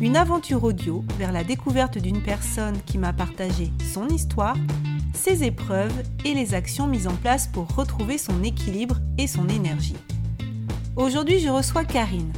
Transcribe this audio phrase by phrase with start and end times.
[0.00, 4.56] une aventure audio vers la découverte d'une personne qui m'a partagé son histoire,
[5.12, 9.96] ses épreuves et les actions mises en place pour retrouver son équilibre et son énergie.
[10.94, 12.32] Aujourd'hui, je reçois Karine.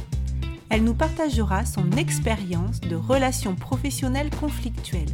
[0.69, 5.13] Elle nous partagera son expérience de relations professionnelles conflictuelles.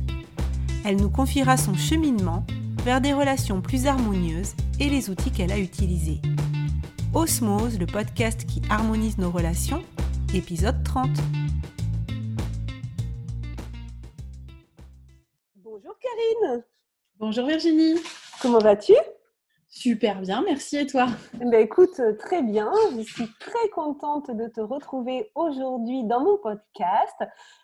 [0.86, 2.46] Elle nous confiera son cheminement
[2.86, 6.22] vers des relations plus harmonieuses et les outils qu'elle a utilisés.
[7.14, 9.84] Osmose, le podcast qui harmonise nos relations,
[10.34, 11.10] épisode 30.
[17.20, 17.96] Bonjour Virginie.
[18.43, 18.93] Comment vas-tu?
[19.70, 21.07] Super bien, merci et toi?
[21.34, 22.71] Ben Écoute, très bien.
[22.96, 27.15] Je suis très contente de te retrouver aujourd'hui dans mon podcast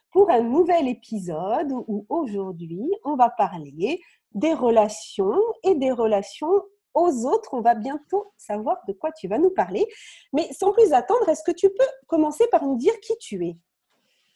[0.09, 4.01] pour un nouvel épisode où aujourd'hui on va parler
[4.33, 6.63] des relations et des relations
[6.95, 7.53] aux autres.
[7.53, 9.85] On va bientôt savoir de quoi tu vas nous parler.
[10.33, 13.57] Mais sans plus attendre, est-ce que tu peux commencer par nous dire qui tu es?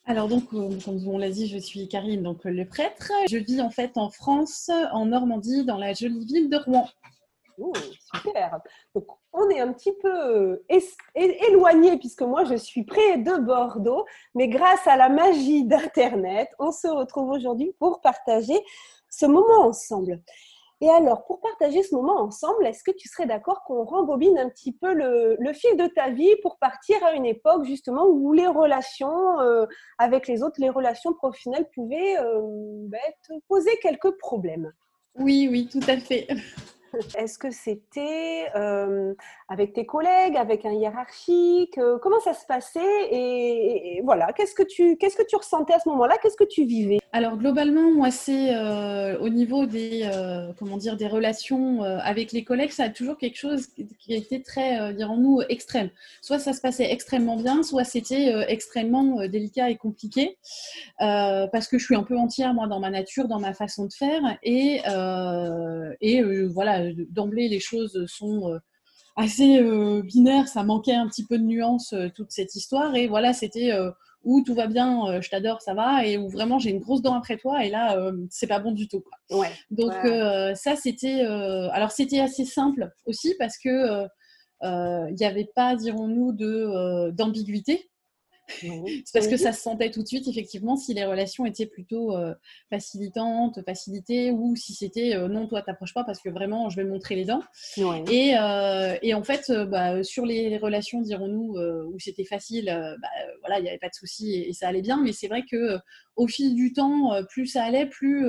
[0.09, 3.11] Alors donc, euh, comme on l'a dit, je suis Karine, donc le prêtre.
[3.29, 6.87] Je vis en fait en France, en Normandie, dans la jolie ville de Rouen.
[7.59, 7.73] Oh,
[8.15, 8.59] super.
[8.95, 10.65] Donc, on est un petit peu euh,
[11.13, 16.71] éloigné puisque moi je suis près de Bordeaux, mais grâce à la magie d'Internet, on
[16.71, 18.57] se retrouve aujourd'hui pour partager
[19.09, 20.21] ce moment ensemble.
[20.79, 24.47] Et alors, pour partager ce moment ensemble, est-ce que tu serais d'accord qu'on rembobine un
[24.47, 28.47] petit peu le, fil de ta vie pour partir à une époque justement où les
[28.47, 29.65] relations euh,
[29.97, 32.41] avec les autres, les relations professionnelles pouvaient euh,
[32.89, 34.71] ben, te poser quelques problèmes?
[35.15, 36.27] Oui, oui, tout à fait.
[37.17, 39.13] Est-ce que c'était euh,
[39.49, 42.79] avec tes collègues, avec un hiérarchique Comment ça se passait
[43.11, 46.65] et, voilà, qu'est-ce que tu qu'est-ce que tu ressentais à ce moment-là Qu'est-ce que tu
[46.65, 46.99] vivais?
[47.13, 52.43] Alors globalement, moi, c'est euh, au niveau des euh, comment dire des relations avec les
[52.43, 53.67] collègues, ça a toujours quelque chose
[53.99, 55.89] qui a été très, dirons-nous, extrême.
[56.21, 60.37] Soit ça se passait extrêmement bien, soit c'était extrêmement délicat et compliqué
[60.97, 63.93] parce que je suis un peu entière moi dans ma nature, dans ma façon de
[63.93, 64.81] faire et
[66.01, 68.59] et voilà d'emblée, les choses sont euh,
[69.15, 70.47] assez euh, binaires.
[70.47, 72.95] Ça manquait un petit peu de nuance, euh, toute cette histoire.
[72.95, 73.71] Et voilà, c'était
[74.23, 77.13] où tout va bien, je t'adore, ça va, et où vraiment j'ai une grosse dent
[77.13, 77.97] après toi, et là,
[78.29, 79.03] c'est pas bon du tout.
[79.29, 79.51] Ouais.
[79.71, 79.93] Donc,
[80.55, 81.21] ça, c'était.
[81.21, 84.05] alors, c'était assez simple aussi parce que
[84.63, 86.33] il n'y avait pas, dirons-nous,
[87.13, 87.89] d'ambiguïté.
[88.47, 92.15] C'est parce que ça se sentait tout de suite, effectivement, si les relations étaient plutôt
[92.15, 92.33] euh,
[92.69, 96.85] facilitantes, facilitées, ou si c'était euh, non, toi, t'approches pas parce que vraiment, je vais
[96.85, 97.43] montrer les dents.
[98.09, 102.65] Et, euh, et, en fait, bah, sur les relations, dirons-nous, où c'était facile,
[103.01, 103.07] bah,
[103.41, 105.01] voilà, il n'y avait pas de souci et, ça allait bien.
[105.03, 105.77] Mais c'est vrai que
[106.15, 108.27] au fil du temps, plus ça allait, plus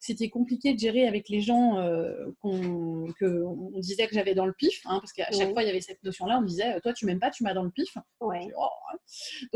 [0.00, 1.76] c'était compliqué de gérer avec les gens
[2.40, 3.06] qu'on
[3.76, 6.02] disait que j'avais dans le pif, hein, parce qu'à chaque fois, il y avait cette
[6.02, 7.96] notion-là, on me disait, toi, tu m'aimes pas, tu m'as dans le pif.
[7.96, 8.02] Hein.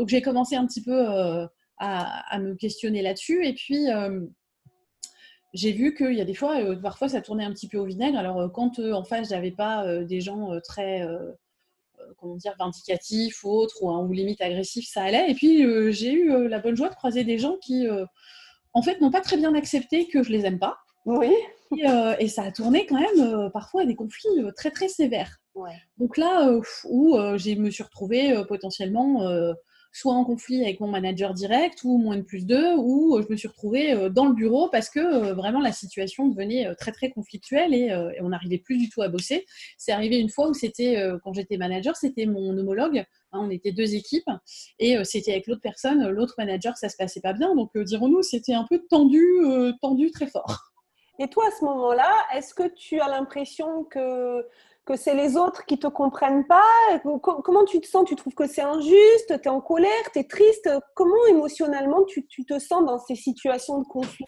[0.03, 1.47] Donc j'ai commencé un petit peu euh,
[1.77, 3.47] à, me questionner là-dessus.
[3.47, 4.19] Et puis euh,
[5.53, 7.85] j'ai vu qu'il y a des fois, euh, parfois ça tournait un petit peu au
[7.85, 8.17] vinaigre.
[8.19, 11.07] Alors quand en face, j'avais pas des gens très
[12.17, 15.31] comment dire, vindicatifs ou autres, ou, ou limite agressifs, ça allait.
[15.31, 17.87] Et puis j'ai eu la bonne joie de croiser des gens qui,
[18.73, 20.79] en fait, n'ont pas très bien accepté que je les aime pas.
[21.05, 21.33] Oui.
[22.19, 24.27] Et, ça a tourné quand même parfois à des conflits
[24.57, 25.37] très très sévères.
[25.55, 25.77] Ouais.
[25.97, 26.51] Donc là
[26.89, 29.53] où je me suis retrouvée potentiellement
[29.93, 33.31] soit en conflit avec mon manager direct ou moins de plus deux, ou euh, je
[33.31, 36.91] me suis retrouvée euh, dans le bureau parce que euh, vraiment la situation devenait très
[36.91, 39.45] très conflictuelle et, on n'arrivait plus du tout à bosser.
[39.77, 43.71] C'est arrivé une fois où c'était, quand j'étais manager, c'était mon homologue, hein, on était
[43.71, 44.29] deux équipes
[44.79, 48.53] et c'était avec l'autre personne, l'autre manager, ça se passait pas bien, donc dirons-nous, c'était
[48.53, 49.23] un peu tendu,
[49.81, 50.73] tendu très fort.
[51.19, 54.43] Et toi, à ce moment-là, est-ce que tu as l'impression que
[54.85, 56.61] que c'est les autres qui te comprennent pas
[57.23, 58.05] Comment tu te sens?
[58.05, 59.27] Tu trouves que c'est injuste?
[59.27, 60.11] Tu es en colère?
[60.13, 60.69] Tu es triste?
[60.95, 64.25] Comment émotionnellement tu, te sens dans ces situations de conflit?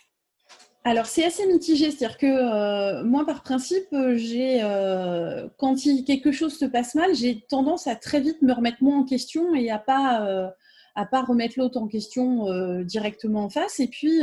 [0.87, 5.75] Alors c'est assez mitigé, c'est-à-dire que euh, moi par principe, j'ai euh, quand
[6.05, 9.55] quelque chose se passe mal, j'ai tendance à très vite me remettre moi en question
[9.55, 10.47] et à pas euh,
[10.93, 12.45] à pas remettre l'autre en question
[12.83, 13.79] directement en face.
[13.79, 14.21] Et puis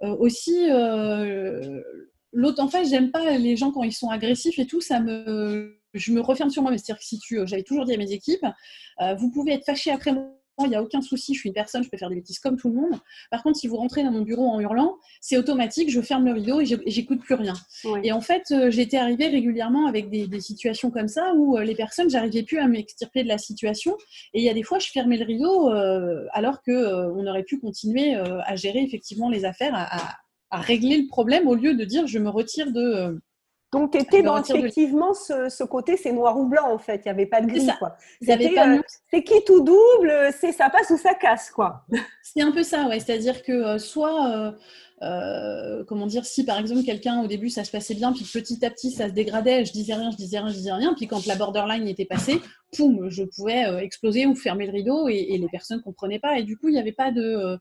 [0.00, 0.68] aussi
[2.32, 5.78] l'autre en face, j'aime pas les gens quand ils sont agressifs et tout, ça me
[5.94, 6.70] je me referme sur moi.
[6.70, 8.46] Mais c'est-à-dire que si tu, j'avais toujours dit à mes équipes,
[9.00, 11.54] euh, vous pouvez être fâché après moi il n'y a aucun souci, je suis une
[11.54, 12.98] personne, je peux faire des bêtises comme tout le monde.
[13.30, 16.32] Par contre, si vous rentrez dans mon bureau en hurlant, c'est automatique, je ferme le
[16.32, 17.54] rideau et j'écoute plus rien.
[18.02, 21.74] Et en fait, euh, j'étais arrivée régulièrement avec des, situations comme ça où euh, les
[21.74, 23.96] personnes, j'arrivais plus à m'extirper de la situation.
[24.34, 27.58] Et il y a des fois, je fermais le rideau euh, alors qu'on aurait pu
[27.60, 30.16] continuer à gérer effectivement les affaires, à, à,
[30.60, 33.20] régler le problème au lieu de dire je me retire de
[33.72, 37.10] donc, tu étais dans effectivement ce, côté, c'est noir ou blanc en fait, il n'y
[37.10, 37.66] avait pas de gris.
[37.78, 37.96] quoi.
[38.28, 41.86] Euh, c'est qui tout double, c'est ça passe ou ça casse quoi.
[42.22, 43.00] C'est un peu ça, ouais.
[43.00, 44.54] C'est-à-dire que euh, soit,
[45.00, 48.62] euh, comment dire, si par exemple quelqu'un au début ça se passait bien, puis petit
[48.62, 51.06] à petit ça se dégradait, je disais rien, je disais rien, je disais rien, puis
[51.06, 52.42] quand la borderline était passée,
[52.76, 56.38] poum, je pouvais exploser ou fermer le rideau et, et les personnes ne comprenaient pas.
[56.38, 57.58] Et du coup, il n'y avait pas de.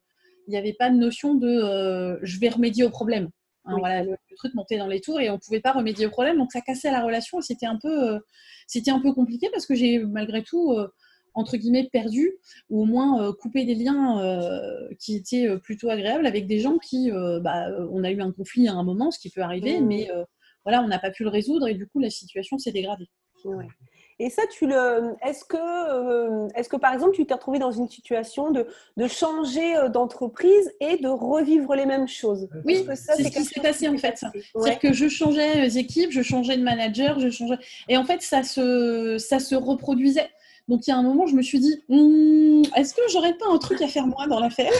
[0.47, 3.29] Il n'y avait pas de notion de je vais remédier au problème.
[3.65, 6.09] Hein, voilà, le, truc montait dans les tours et on ne pouvait pas remédier au
[6.09, 8.19] problème, donc ça cassait la relation et c'était un peu, euh,
[8.65, 10.87] c'était un peu compliqué parce que j'ai malgré tout euh,
[11.35, 12.31] entre guillemets perdu
[12.69, 14.19] ou au moins euh, coupé des liens
[14.99, 18.73] qui étaient plutôt agréables avec des gens qui, bah, on a eu un conflit à
[18.73, 19.85] un moment, ce qui peut arriver, mmh.
[19.85, 20.09] mais
[20.63, 23.09] voilà, on n'a pas pu le résoudre et du coup la situation s'est dégradée.
[24.23, 27.71] Et ça, tu le, est-ce que, euh, est-ce que par exemple, tu t'es retrouvé dans
[27.71, 32.47] une situation de, de changer euh, d'entreprise et de revivre les mêmes choses?
[32.63, 34.17] Oui, c'est ce qui s'est passé en fait.
[34.17, 37.57] C'est-à-dire que je changeais d'équipe, je changeais de manager, je changeais,
[37.89, 40.29] et en fait, ça se, ça se reproduisait.
[40.67, 43.45] Donc il y a un moment, je me suis dit, hum, est-ce que j'aurais pas
[43.51, 44.71] un truc à faire moi dans l'affaire?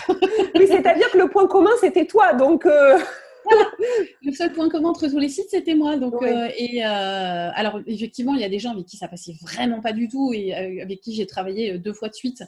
[0.56, 2.68] Oui, c'est-à-dire que le point commun, c'était toi, donc.
[2.68, 3.00] Euh,
[4.22, 5.98] le seul point commun entre tous les sites, c'était moi.
[5.98, 9.36] Donc, euh, et euh, alors, effectivement, il y a des gens avec qui ça passait
[9.42, 12.44] vraiment pas du tout et euh, avec qui j'ai travaillé deux fois de suite.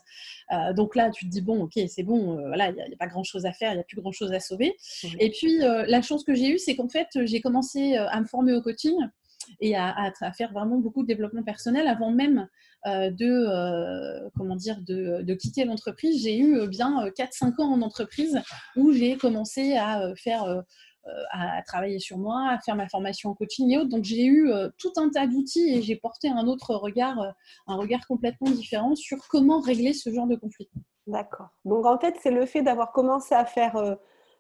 [0.76, 3.24] donc là, tu te dis, bon, ok, c'est bon, voilà, il n'y a, pas grand
[3.24, 4.76] chose à faire, il n'y a plus grand chose à sauver.
[5.20, 8.54] Et puis, la chance que j'ai eue, c'est qu'en fait, j'ai commencé à me former
[8.54, 8.96] au coaching
[9.60, 12.48] et à, faire vraiment beaucoup de développement personnel avant même
[12.86, 16.24] de, comment dire, de, de quitter l'entreprise.
[16.24, 18.42] J'ai eu bien 4-5 ans en entreprise
[18.76, 20.64] où j'ai commencé à faire
[21.10, 23.90] euh, à, travailler sur moi, à faire ma formation en coaching et autres.
[23.90, 27.30] Donc j'ai eu euh, tout un tas d'outils et j'ai porté un autre regard, euh,
[27.68, 30.70] un regard complètement différent sur comment régler ce genre de conflit.
[31.06, 31.50] D'accord.
[31.66, 33.98] Donc en fait, c'est le fait d'avoir commencé à faire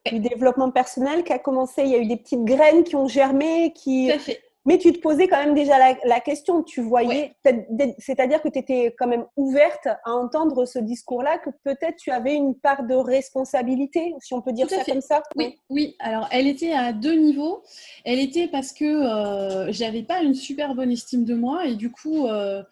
[0.09, 3.09] du développement personnel qui a commencé, il y a eu des petites graines qui ont
[3.09, 4.41] germé, qui, Tout à fait.
[4.65, 7.35] Mais tu te posais quand même déjà la, question, tu voyais,
[7.97, 12.35] c'est-à-dire que tu étais quand même ouverte à entendre ce discours-là, que peut-être tu avais
[12.35, 15.21] une part de responsabilité, si on peut dire ça comme ça?
[15.35, 15.95] Oui, oui.
[15.99, 17.63] Alors, elle était à deux niveaux.
[18.05, 21.91] Elle était parce que euh, j'avais pas une super bonne estime de moi et du
[21.91, 22.63] coup, euh, euh,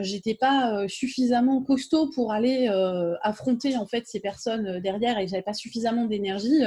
[0.00, 5.26] j'étais pas euh, suffisamment costaud pour aller euh, affronter en fait ces personnes derrière et
[5.26, 6.62] j'avais pas suffisamment d'énergie.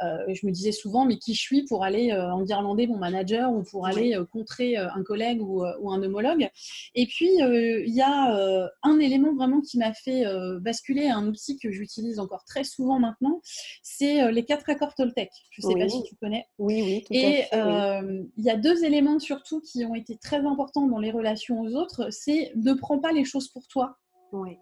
[0.00, 3.62] je me disais souvent mais qui je suis pour aller en irlandais mon manager ou
[3.62, 6.48] pour aller contrer un collègue ou, un homologue.
[6.94, 10.24] Et puis il y a un élément vraiment qui m'a fait
[10.60, 13.40] basculer un outil que j'utilise encore très souvent maintenant,
[13.82, 15.30] c'est les quatre accords Toltec.
[15.50, 16.46] Je sais pas si tu connais.
[16.58, 17.04] Oui oui.
[17.06, 21.10] Tout et il y a deux éléments surtout qui ont été très importants dans les
[21.10, 23.98] relations aux autres, c'est ne prends pas les choses pour toi.
[24.32, 24.58] Oui.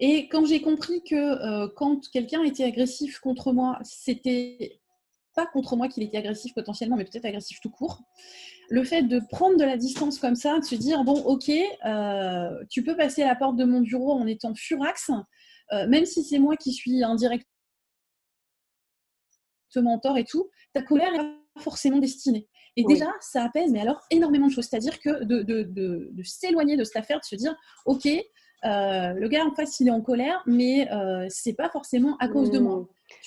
[0.00, 4.80] Et quand j'ai compris que euh, quand quelqu'un était agressif contre moi, c'était
[5.34, 8.02] pas contre moi qu'il était agressif potentiellement, mais peut-être agressif tout court.
[8.68, 11.50] Le fait de prendre de la distance comme ça, de se dire bon, ok,
[11.84, 15.10] euh, tu peux passer la porte de mon bureau en étant furax,
[15.72, 17.46] euh, même si c'est moi qui suis indirectement
[20.02, 22.48] tort et tout, ta colère est pas forcément destinée.
[22.76, 24.66] Et déjà, ça apaise, mais alors énormément de choses.
[24.68, 29.28] C'est-à-dire que de, de, de, s'éloigner de cette affaire, de se dire, OK, euh, le
[29.28, 32.58] gars en face, il est en colère, mais euh, c'est pas forcément à cause de
[32.58, 32.76] moi.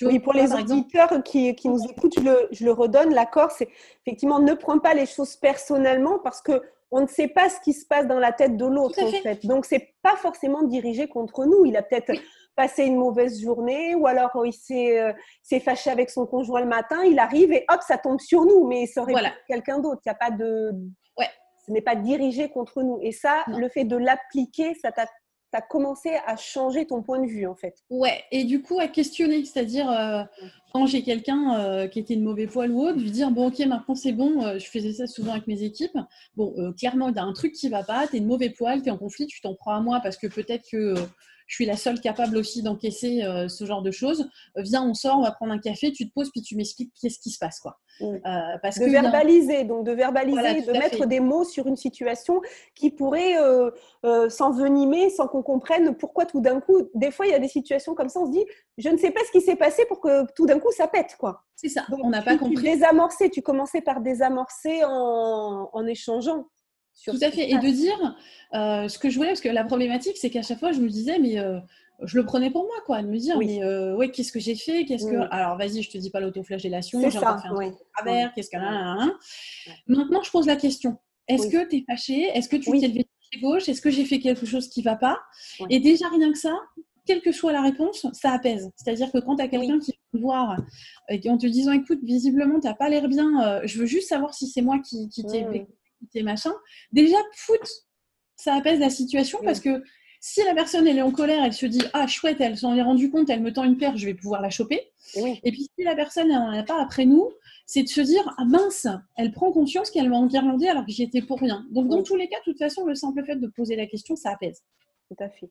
[0.00, 0.06] Mmh.
[0.06, 3.68] oui, pour les auditeurs qui, qui, nous écoutent, je le, je le redonne, l'accord, c'est
[4.04, 6.60] effectivement ne prends pas les choses personnellement parce que
[6.90, 9.44] on ne sait pas ce qui se passe dans la tête de l'autre en fait.
[9.44, 11.64] Donc c'est pas forcément dirigé contre nous.
[11.66, 12.12] Il a peut-être
[12.56, 17.04] passé une mauvaise journée ou alors il euh, s'est fâché avec son conjoint le matin,
[17.04, 19.32] il arrive et hop, ça tombe sur nous, mais ça aurait voilà.
[19.46, 20.00] quelqu'un d'autre.
[20.04, 20.72] Il n'y a pas de.
[21.18, 21.28] Ouais.
[21.66, 22.98] Ce n'est pas dirigé contre nous.
[23.02, 25.06] Et ça, le fait de l'appliquer, ça t'a
[25.52, 27.76] as commencé à changer ton point de vue en fait.
[27.88, 30.22] Ouais, et du coup à questionner, c'est-à-dire euh,
[30.70, 33.60] quand j'ai quelqu'un euh, qui était de mauvais poil ou autre, lui dire bon ok
[33.60, 35.96] maintenant c'est bon, je faisais ça souvent avec mes équipes,
[36.34, 38.82] bon clairement il y a un truc qui va pas, tu es de mauvais poil,
[38.82, 40.94] tu es en conflit, tu t'en prends à moi parce que peut-être que
[41.46, 44.28] je suis la seule capable aussi d'encaisser euh, ce genre de choses.
[44.56, 46.92] Euh, viens, on sort, on va prendre un café, tu te poses, puis tu m'expliques
[47.00, 47.60] qu'est-ce qui se passe.
[47.60, 47.78] Quoi.
[48.00, 48.04] Mm.
[48.04, 52.40] Euh, parce de verbaliser, donc de verbaliser, de mettre des mots sur une situation
[52.74, 53.36] qui pourrait
[54.28, 57.94] s'envenimer sans qu'on comprenne pourquoi tout d'un coup, des fois il y a des situations
[57.94, 58.44] comme ça, on se dit,
[58.76, 61.16] je ne sais pas ce qui s'est passé pour que tout d'un coup ça pète.
[61.18, 61.44] quoi.
[61.54, 62.56] C'est ça, on n'a pas compris.
[62.56, 66.46] Tu désamorcer, tu commençais par désamorcer en, en échangeant.
[67.04, 67.50] Tout à fait.
[67.50, 68.16] Et de dire
[68.54, 70.88] euh, ce que je voulais, parce que la problématique, c'est qu'à chaque fois, je me
[70.88, 71.58] disais, mais euh,
[72.02, 74.54] je le prenais pour moi, quoi, de me dire, mais euh, ouais, qu'est-ce que j'ai
[74.54, 75.28] fait Qu'est-ce que.
[75.30, 78.56] Alors, vas-y, je te dis pas l'autoflagellation, j'ai encore fait un travers, qu'est-ce que.
[79.86, 80.96] Maintenant, je pose la question.
[81.28, 82.30] Est-ce que tu es fâché?
[82.34, 83.68] Est-ce que tu t'es levé de gauche?
[83.68, 85.18] Est-ce que j'ai fait quelque chose qui va pas?
[85.70, 86.54] Et déjà, rien que ça,
[87.06, 88.70] quelle que soit la réponse, ça apaise.
[88.76, 90.56] C'est-à-dire que quand tu as quelqu'un qui vient te voir
[91.08, 94.08] et en te disant écoute, visiblement, tu n'as pas l'air bien, euh, je veux juste
[94.08, 95.66] savoir si c'est moi qui, qui t'ai
[96.22, 96.52] machin,
[96.92, 97.60] déjà, foot,
[98.36, 99.82] ça apaise la situation parce que
[100.20, 102.82] si la personne elle est en colère, elle se dit ah chouette, elle s'en est
[102.82, 104.90] rendue compte, elle me tend une paire, je vais pouvoir la choper.
[105.14, 107.30] Et puis si la personne elle n'en a pas après nous,
[107.66, 108.86] c'est de se dire ah mince,
[109.16, 111.64] elle prend conscience qu'elle m'a enguirlandé alors que j'y étais pour rien.
[111.70, 114.16] Donc dans tous les cas, de toute façon, le simple fait de poser la question,
[114.16, 114.62] ça apaise.
[115.08, 115.50] Tout à fait.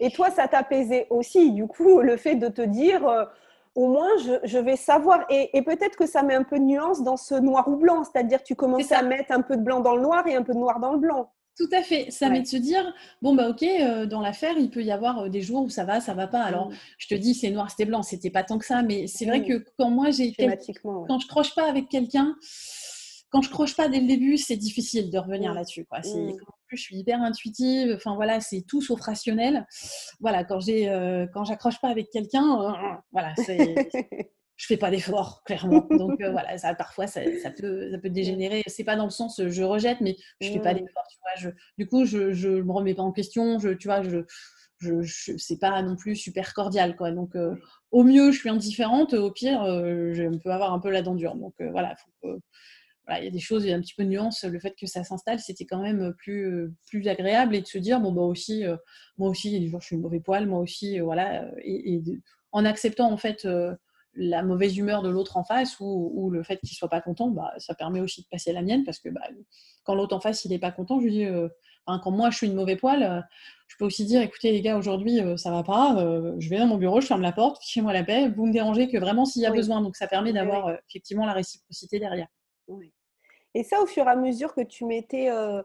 [0.00, 3.24] Et toi, ça t'apaisait aussi, du coup, le fait de te dire, euh,
[3.74, 4.08] au moins,
[4.44, 5.24] je, vais savoir.
[5.30, 8.42] Et, peut-être que ça met un peu de nuance dans ce noir ou blanc, c'est-à-dire
[8.42, 10.58] tu commences à mettre un peu de blanc dans le noir et un peu de
[10.58, 11.30] noir dans le blanc.
[11.56, 12.10] Tout à fait.
[12.10, 15.20] Ça met de se dire, bon, bah ok, euh, dans l'affaire, il peut y avoir
[15.20, 16.42] euh, des jours où ça va, ça va pas.
[16.42, 16.74] Alors, mm.
[16.98, 19.40] je te dis, c'est noir, c'était blanc, c'était pas tant que ça, mais c'est vrai
[19.40, 19.46] mm.
[19.46, 20.32] que quand moi, j'ai.
[20.32, 22.34] Quand je croche pas avec quelqu'un,
[23.34, 25.56] quand je croche pas dès le début, c'est difficile de revenir mmh.
[25.56, 25.84] là-dessus.
[25.86, 25.98] Quoi.
[25.98, 26.30] Mmh.
[26.30, 27.92] En plus, je suis hyper intuitive.
[27.96, 29.66] Enfin voilà, c'est tout sauf rationnel.
[30.20, 33.34] Voilà, quand j'ai, euh, quand j'accroche pas avec quelqu'un, euh, voilà,
[34.56, 35.84] je fais pas d'effort, clairement.
[35.90, 37.22] Donc euh, voilà, ça, parfois ça,
[37.58, 38.62] peut, ça peut dégénérer.
[38.68, 40.78] C'est pas dans le sens je rejette, mais je fais pas mmh.
[40.78, 41.04] d'effort.
[41.10, 43.58] Tu vois, du coup, je, je me remets pas en question.
[43.58, 44.18] Je, tu vois, je,
[44.78, 47.10] je, je c'est pas non plus super cordial, quoi.
[47.10, 47.34] Donc
[47.90, 49.12] au mieux, je suis indifférente.
[49.12, 51.34] Au pire, je peux avoir un peu la dent dure.
[51.34, 52.38] Donc voilà, faut
[53.10, 54.44] il y a des choses, il y a un petit peu de nuance.
[54.44, 58.00] Le fait que ça s'installe, c'était quand même plus, plus agréable et de se dire,
[58.00, 58.76] bon, bah aussi, euh,
[59.18, 61.04] moi aussi, il y a des jours, je suis une mauvais poil, moi aussi, euh,
[61.04, 61.44] voilà.
[61.62, 62.02] Et,
[62.52, 63.74] en acceptant, en fait, euh,
[64.14, 67.52] la mauvaise humeur de l'autre en face ou, le fait qu'il soit pas content, bah,
[67.58, 69.22] ça permet aussi de passer la mienne parce que bah,
[69.82, 71.26] quand l'autre en face, il n'est pas content, je lui dis,
[71.84, 73.28] quand moi, je suis une mauvais poil,
[73.66, 75.96] je peux aussi dire, écoutez, les gars, aujourd'hui, ça va pas,
[76.38, 78.88] je vais dans mon bureau, je ferme la porte, fichez-moi la paix, vous me dérangez
[78.88, 79.82] que vraiment s'il y a besoin.
[79.82, 82.28] Donc, ça permet d'avoir effectivement la réciprocité derrière.
[83.54, 85.62] Et ça, au fur et à mesure que tu mettais euh,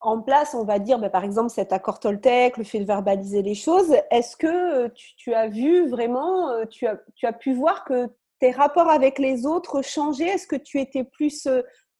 [0.00, 3.42] en place, on va dire, bah, par exemple, cet accord Toltec, le fait de verbaliser
[3.42, 8.08] les choses, est-ce que euh, tu, as vu vraiment, euh, tu, as, pu voir que
[8.40, 10.30] tes rapports avec les autres changeaient?
[10.30, 11.48] Est-ce que tu étais plus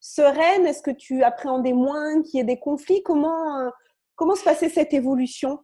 [0.01, 0.67] sereine?
[0.67, 3.03] Est-ce que tu appréhendais moins qu'il y ait des conflits?
[3.05, 5.61] Comment se passait cette évolution?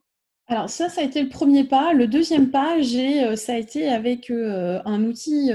[0.49, 1.93] Alors ça, ça a été le premier pas.
[1.93, 5.51] Le deuxième pas, j'ai, ça a été avec un outil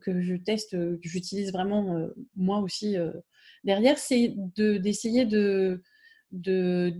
[0.00, 2.96] que je teste, que j'utilise vraiment moi aussi
[3.64, 5.82] derrière, c'est d'essayer de,
[6.30, 6.92] de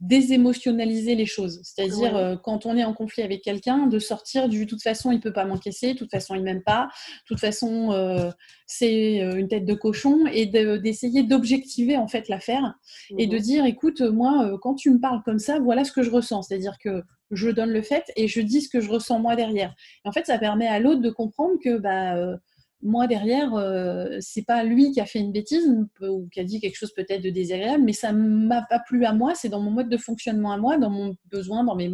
[0.00, 1.60] désémotionnaliser les choses.
[1.64, 5.10] C'est-à-dire, euh, quand on est en conflit avec quelqu'un, de sortir du «de toute façon,
[5.10, 8.30] il peut pas m'encaisser, de toute façon, il m'aime pas, de toute façon, euh,
[8.66, 12.74] c'est euh, une tête de cochon» et d'essayer d'objectiver en fait l'affaire
[13.18, 13.40] et de mmh.
[13.40, 16.78] dire «écoute, moi, quand tu me parles comme ça, voilà ce que je ressens.» C'est-à-dire
[16.78, 17.02] que
[17.32, 19.74] je donne le fait et je dis ce que je ressens moi derrière.
[20.04, 22.38] Et en fait, ça permet à l'autre de comprendre que bah,
[22.82, 25.66] moi derrière, euh, c'est pas lui qui a fait une bêtise
[26.00, 29.12] ou qui a dit quelque chose peut-être de désagréable, mais ça m'a pas plu à
[29.12, 31.90] moi, c'est dans mon mode de fonctionnement à moi, dans mon besoin, dans mes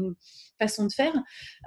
[0.60, 1.14] façons de faire.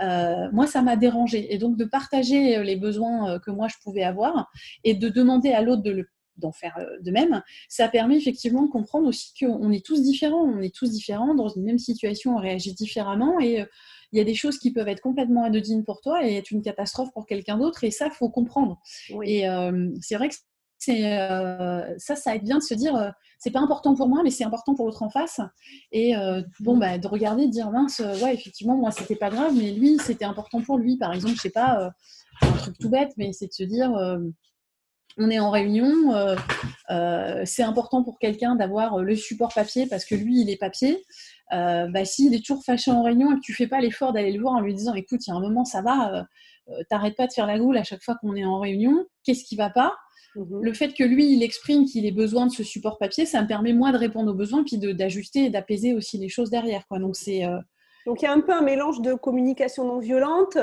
[0.01, 1.53] Euh, moi, ça m'a dérangé.
[1.53, 4.51] Et donc de partager les besoins euh, que moi je pouvais avoir
[4.83, 6.07] et de demander à l'autre de
[6.37, 10.59] d'en faire de même, ça permet effectivement de comprendre aussi qu'on est tous différents, on
[10.59, 13.63] est tous différents, dans une même situation, on réagit différemment et
[14.11, 16.61] il y a des choses qui peuvent être complètement anodines pour toi et être une
[16.61, 17.83] catastrophe pour quelqu'un d'autre.
[17.83, 18.79] Et ça, faut comprendre.
[19.23, 20.35] Et euh, c'est vrai que
[20.77, 23.09] c'est euh, ça, ça aide bien de se dire, euh,
[23.39, 25.39] c'est pas important pour moi, mais c'est important pour l'autre en face.
[25.91, 26.13] Et
[26.59, 29.97] bon, bah, de regarder, de dire mince, ouais, effectivement, moi, c'était pas grave, mais lui,
[29.99, 30.97] c'était important pour lui.
[30.97, 31.91] Par exemple, je sais pas,
[32.41, 33.91] un truc tout bête, mais c'est de se dire
[35.17, 36.13] on est en réunion,
[37.45, 41.03] c'est important pour quelqu'un d'avoir le support papier parce que lui, il est papier
[41.53, 44.31] euh, bah, s'il est toujours fâché en réunion et que tu fais pas l'effort d'aller
[44.31, 46.23] le voir en lui disant écoute, il y a un moment, ça va, euh,
[46.69, 49.43] euh, t'arrêtes pas de faire la goule à chaque fois qu'on est en réunion, qu'est-ce
[49.43, 49.93] qui va pas?
[50.35, 50.61] Mhm.
[50.61, 53.47] Le fait que lui, il exprime qu'il ait besoin de ce support papier, ça me
[53.47, 56.87] permet moi de répondre aux besoins puis d'ajuster et d'apaiser aussi les choses derrière.
[56.87, 56.99] Quoi.
[56.99, 57.43] Donc c'est
[58.05, 60.57] donc il y a un peu un mélange de communication non violente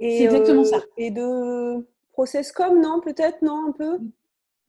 [0.00, 0.78] et, exactement ça.
[0.96, 3.98] et de process comme, non Peut-être, non Un peu?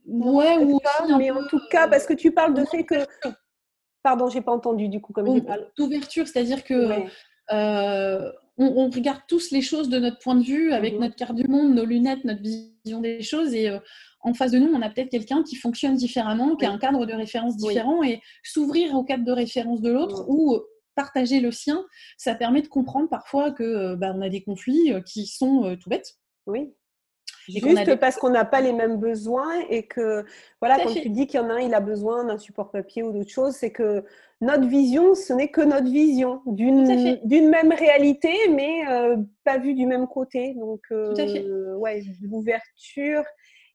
[0.08, 0.80] Ouais, ou
[1.18, 2.96] mais en tout cas, parce que tu parles de fait que
[4.04, 5.42] Pardon, j'ai pas entendu du coup comme
[5.78, 7.06] D'ouverture, c'est-à-dire que
[7.52, 11.02] euh, on, regarde tous les choses de notre point de vue, avec mhm.
[11.02, 13.80] notre carte du monde, nos lunettes, notre vision des choses, et euh,
[14.22, 17.06] en face de nous, on a peut-être quelqu'un qui fonctionne différemment, qui a un cadre
[17.06, 20.30] de référence différent, et s'ouvrir au cadre de référence de l'autre mhm.
[20.30, 20.60] ou
[20.96, 21.84] partager le sien,
[22.18, 26.18] ça permet de comprendre parfois que bah, on a des conflits qui sont tout bêtes.
[26.46, 26.74] Oui.
[27.48, 30.26] Juste parce qu'on n'a pas les mêmes besoins et que,
[30.60, 33.04] voilà, quand tu dis qu'il y en a un, il a besoin d'un support papier
[33.04, 34.04] ou d'autre chose, c'est que
[34.42, 39.86] notre vision, ce n'est que notre vision d'une même réalité, mais euh, pas vue du
[39.86, 40.54] même côté.
[40.56, 43.24] Donc, euh, ouais, l'ouverture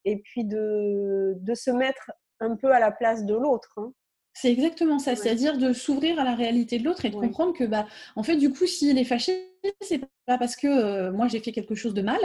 [0.05, 3.73] et puis de, de, se mettre un peu à la place de l'autre.
[3.77, 3.93] Hein.
[4.35, 7.65] C'est exactement ça, c'est-à-dire de s'ouvrir à la réalité de l'autre et de comprendre que,
[7.65, 11.41] bah, en fait, du coup, s'il est fâché, c'est pas parce que euh, moi j'ai
[11.41, 12.21] fait quelque chose de mal,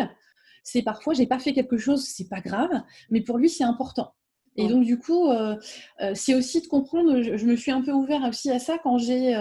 [0.63, 2.71] c'est parfois j'ai pas fait quelque chose, c'est pas grave,
[3.09, 4.13] mais pour lui c'est important.
[4.57, 5.55] Et donc du coup, euh,
[6.01, 7.21] euh, c'est aussi de comprendre.
[7.21, 9.33] Je, me suis un peu ouvert aussi à ça quand j'ai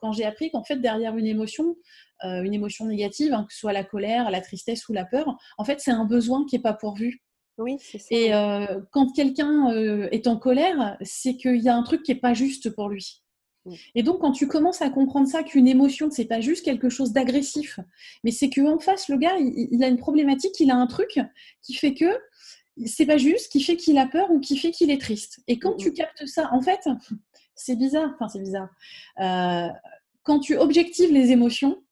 [0.00, 1.76] quand j'ai appris qu'en fait derrière une émotion,
[2.24, 5.64] une émotion négative, hein, que ce soit la colère, la tristesse ou la peur, en
[5.64, 7.22] fait c'est un besoin qui est pas pourvu.
[7.58, 8.06] Oui, c'est ça.
[8.10, 12.12] Et euh, quand quelqu'un euh, est en colère, c'est qu'il y a un truc qui
[12.12, 13.22] n'est pas juste pour lui.
[13.94, 17.12] Et donc, quand tu commences à comprendre ça, qu'une émotion, c'est pas juste quelque chose
[17.12, 17.80] d'agressif,
[18.24, 21.20] mais c'est qu'en face, le gars, il, a une problématique, il a un truc
[21.62, 22.18] qui fait que
[22.86, 25.40] c'est pas juste, qui fait qu'il a peur ou qui fait qu'il est triste.
[25.48, 26.88] Et quand tu captes ça, en fait,
[27.54, 28.68] c'est bizarre, enfin, c'est bizarre.
[29.20, 29.68] Euh,
[30.22, 31.82] quand tu objectives les émotions,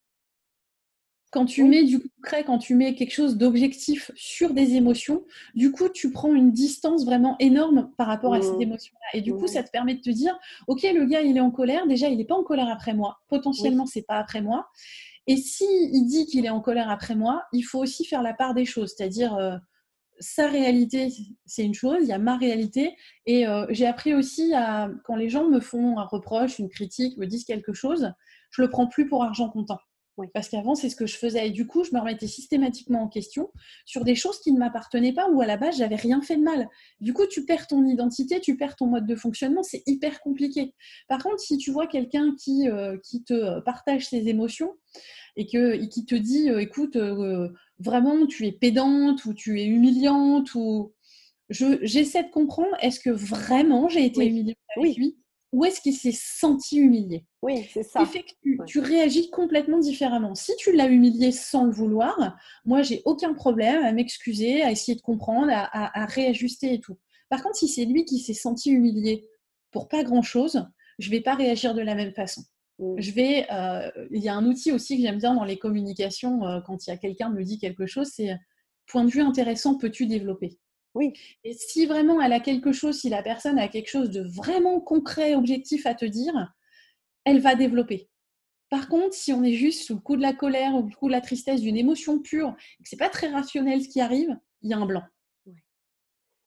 [1.30, 5.72] quand tu mets du concret, quand tu mets quelque chose d'objectif sur des émotions, du
[5.72, 9.18] coup, tu prends une distance vraiment énorme par rapport à cette émotion-là.
[9.18, 11.50] Et du coup, ça te permet de te dire, OK, le gars, il est en
[11.50, 11.86] colère.
[11.86, 13.18] Déjà, il n'est pas en colère après moi.
[13.28, 14.68] Potentiellement, c'est pas après moi.
[15.26, 18.32] Et si il dit qu'il est en colère après moi, il faut aussi faire la
[18.32, 19.56] part des choses, c'est-à-dire euh,
[20.20, 21.12] sa réalité,
[21.44, 22.96] c'est une chose, il y a ma réalité.
[23.26, 27.18] Et euh, j'ai appris aussi à, quand les gens me font un reproche, une critique,
[27.18, 28.12] me disent quelque chose,
[28.50, 29.80] je le prends plus pour argent comptant.
[30.32, 31.48] Parce qu'avant, c'est ce que je faisais.
[31.48, 33.50] Et du coup, je me remettais systématiquement en question
[33.84, 36.42] sur des choses qui ne m'appartenaient pas ou à la base, j'avais rien fait de
[36.42, 36.68] mal.
[37.00, 39.62] Du coup, tu perds ton identité, tu perds ton mode de fonctionnement.
[39.62, 40.74] C'est hyper compliqué.
[41.08, 44.72] Par contre, si tu vois quelqu'un qui, euh, qui te partage ses émotions
[45.36, 49.66] et, que, qui te dit euh, écoute, euh, vraiment, tu es pédante ou tu es
[49.66, 50.92] humiliante ou.
[51.48, 55.16] J'essaie de comprendre est-ce que vraiment j'ai été humiliante avec lui?
[55.52, 57.24] Où est-ce qu'il s'est senti humilié?
[57.42, 58.04] Oui, c'est ça.
[58.04, 60.34] fait que tu, réagis complètement différemment.
[60.34, 64.96] Si tu l'as humilié sans le vouloir, moi, j'ai aucun problème à m'excuser, à essayer
[64.96, 66.98] de comprendre, à, réajuster et tout.
[67.28, 69.26] Par contre, si c'est lui qui s'est senti humilié
[69.70, 70.66] pour pas grand-chose,
[70.98, 72.42] je vais pas réagir de la même façon.
[72.78, 72.94] Mm.
[72.98, 73.46] Je vais.
[73.52, 76.86] Euh, il y a un outil aussi que j'aime bien dans les communications euh, quand
[76.86, 78.36] il y a quelqu'un me dit quelque chose, c'est
[78.86, 80.58] point de vue intéressant, peux-tu développer?
[80.96, 81.12] Oui.
[81.44, 84.80] Et si vraiment elle a quelque chose, si la personne a quelque chose de vraiment
[84.80, 86.54] concret, objectif à te dire,
[87.24, 88.08] elle va développer.
[88.68, 91.06] Par contre, si on est juste sous le coup de la colère ou le coup
[91.06, 94.36] de la tristesse, d'une émotion pure, et que c'est pas très rationnel ce qui arrive,
[94.62, 95.04] il y a un blanc.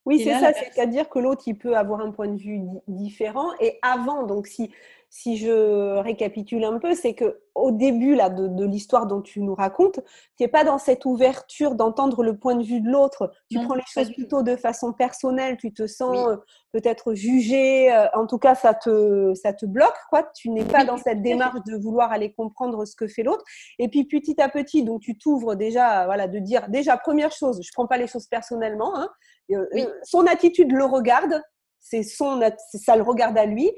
[0.06, 3.50] Oui, c'est ça, c'est-à-dire que l'autre, il peut avoir un point de vue différent.
[3.60, 4.70] Et avant, donc si
[5.12, 9.56] si je récapitule un peu, c'est que au début là, de, l'histoire dont tu nous
[9.56, 9.98] racontes,
[10.36, 13.32] tu n'es pas dans cette ouverture d'entendre le point de vue de l'autre.
[13.50, 15.56] Tu prends les choses plutôt de façon personnelle.
[15.56, 16.36] Tu te sens euh,
[16.72, 17.92] peut-être jugé.
[17.92, 19.98] Euh, en tout cas, ça te, ça te bloque.
[20.10, 20.30] Quoi.
[20.36, 23.44] Tu n'es pas dans cette démarche de vouloir aller comprendre ce que fait l'autre.
[23.80, 27.60] Et puis petit à petit, donc tu t'ouvres déjà, voilà, de dire déjà première chose,
[27.64, 28.96] je prends pas les choses personnellement.
[28.96, 29.08] Hein.
[29.50, 29.66] Euh,
[30.04, 31.42] son attitude le regarde.
[31.80, 32.40] C'est son,
[32.74, 33.72] ça le regarde à lui.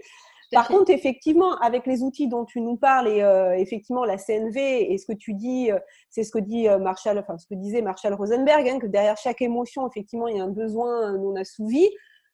[0.53, 4.93] Par contre, effectivement, avec les outils dont tu nous parles et euh, effectivement la CNV
[4.93, 5.79] et ce que tu dis, euh,
[6.11, 9.17] c'est ce que dit euh, Marshall, enfin ce que disait Marshall Rosenberg, hein, que derrière
[9.17, 11.89] chaque émotion, effectivement, il y a un besoin non assouvi.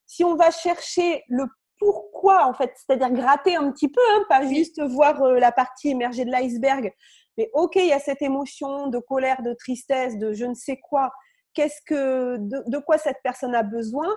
[0.07, 1.45] Si on va chercher le
[1.79, 6.25] pourquoi, en fait, c'est-à-dire gratter un petit peu, hein, pas juste voir la partie émergée
[6.25, 6.93] de l'iceberg,
[7.37, 10.77] mais ok, il y a cette émotion de colère, de tristesse, de je ne sais
[10.77, 11.13] quoi.
[11.55, 14.09] Qu'est-ce que, de quoi cette personne a besoin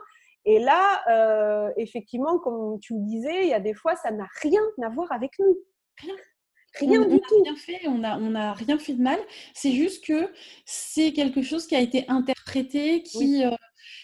[0.46, 4.28] et là, euh, effectivement, comme tu le disais, il y a des fois, ça n'a
[4.42, 5.58] rien à voir avec nous.
[6.02, 6.16] Rien.
[6.80, 7.44] Rien du tout.
[7.44, 9.20] Rien fait, on n'a on a rien fait de mal.
[9.54, 10.32] C'est juste que
[10.66, 13.52] c'est quelque chose qui a été interprété, qui, euh,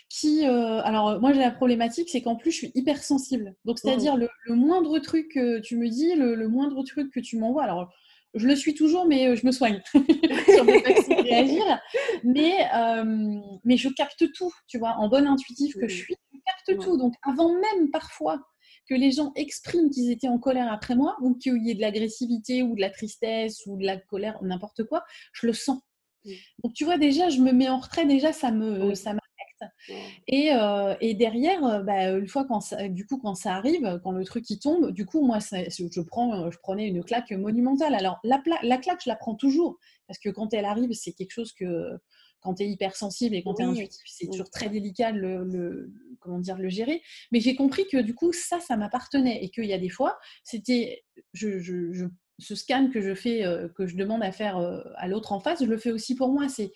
[0.10, 3.56] qui euh, alors moi j'ai la problématique, c'est qu'en plus je suis hypersensible.
[3.64, 7.38] Donc c'est-à-dire le, moindre truc que tu me dis, le, le moindre truc que tu
[7.38, 7.90] m'envoies, alors
[8.34, 10.80] je le suis toujours, mais je me soigne sur mes
[11.22, 11.64] réagir.
[12.26, 12.70] Mais,
[13.64, 16.18] mais je capte tout, tu vois, en bonne intuitive que je suis
[16.68, 16.98] capte tout.
[16.98, 18.42] Donc, avant même parfois
[18.90, 21.82] que les gens expriment qu'ils étaient en colère après moi, ou qu'il y ait de
[21.82, 25.04] l'agressivité, ou de la tristesse, ou de la colère, n'importe quoi,
[25.34, 25.80] je le sens.
[26.64, 29.24] Donc, tu vois, déjà, je me mets en retrait, déjà, ça me, ça m'affecte.
[30.28, 34.00] Et, euh, et, derrière, euh, bah, une fois quand ça, du coup, quand ça arrive,
[34.04, 37.96] quand le truc il tombe, du coup, moi, je, prends, je prenais une claque monumentale.
[37.96, 39.78] Alors, la, la claque, je la prends toujours,
[40.08, 41.98] parce que quand elle arrive, c'est quelque chose que
[42.42, 45.92] quand tu es hypersensible et quand tu es intuitif, c'est toujours très délicat de le,
[46.20, 47.02] comment dire, le gérer.
[47.32, 50.18] Mais j'ai compris que du coup, ça, ça m'appartenait et qu'il y a des fois,
[50.44, 52.06] c'était je, je,
[52.40, 55.40] ce scan que je fais, euh, que je demande à faire euh, à l'autre en
[55.40, 56.48] face, je le fais aussi pour moi.
[56.50, 56.72] C'est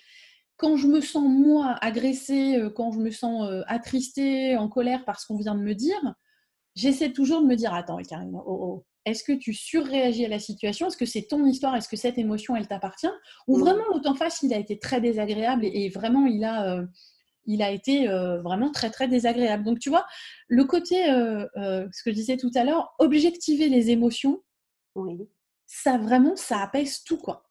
[0.58, 5.20] quand je me sens, moi, agressée, euh, quand je me sens attristée, en colère par
[5.20, 6.16] ce qu'on vient de me dire,
[6.76, 10.40] j'essaie toujours de me dire Attends, Karine, oh, oh, est-ce que tu surréagis à la
[10.40, 10.88] situation?
[10.88, 11.76] Est-ce que c'est ton histoire?
[11.76, 13.10] Est-ce que cette émotion, elle t'appartient?
[13.48, 16.86] Ou vraiment, l'autre en face, il a été très désagréable et, vraiment, il a, euh,
[17.46, 19.64] il a été vraiment très, très désagréable.
[19.64, 20.06] Donc, tu vois,
[20.48, 24.44] le côté, ce que je disais tout à l'heure, objectiver les émotions,
[24.94, 25.18] oui.
[25.66, 27.44] ça vraiment, ça apaise tout, quoi.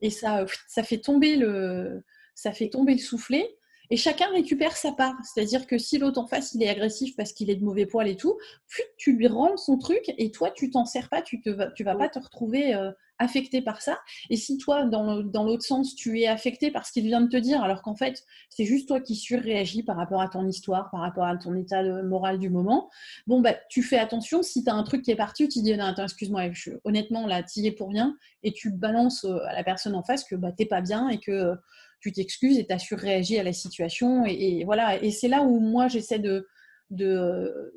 [0.00, 2.02] Et ça, ça fait tomber le,
[2.34, 3.56] ça fait tomber le soufflet.
[3.90, 5.14] Et chacun récupère sa part.
[5.22, 8.08] C'est-à-dire que si l'autre en face, il est agressif parce qu'il est de mauvais poil
[8.08, 11.42] et tout, plus tu lui rends son truc et toi, tu t'en sers pas, tu
[11.44, 13.98] ne tu vas pas te retrouver euh, affecté par ça.
[14.30, 17.36] Et si toi, dans, l'autre sens, tu es affecté par ce qu'il vient de te
[17.36, 21.00] dire, alors qu'en fait, c'est juste toi qui surréagis par rapport à ton histoire, par
[21.00, 22.90] rapport à ton état moral du moment,
[23.26, 24.42] bon, bah, tu fais attention.
[24.42, 26.42] Si tu as un truc qui est parti, tu dis, non, attends, excuse-moi,
[26.84, 28.16] honnêtement, là, tu y es pour rien.
[28.42, 31.18] Et tu balances euh, à la personne en face que bah, t'es pas bien et
[31.18, 31.54] que
[32.00, 34.24] tu t'excuses et tu as surréagi à la situation.
[34.26, 35.02] Et, voilà.
[35.02, 36.46] Et c'est là où moi, j'essaie de,
[36.90, 37.72] de,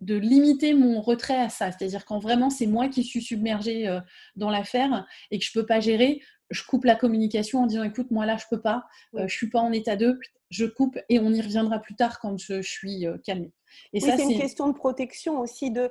[0.00, 1.72] de limiter mon retrait à ça.
[1.72, 4.00] C'est-à-dire quand vraiment c'est moi qui suis submergée euh,
[4.36, 7.82] dans l'affaire et que je ne peux pas gérer, je coupe la communication en disant
[7.82, 10.18] écoute, moi là, je ne peux pas, euh, je ne suis pas en état de,
[10.50, 13.52] je coupe et on y reviendra plus tard quand je, suis euh, calmée.
[13.92, 15.90] Et ça, c'est une question de protection aussi, de,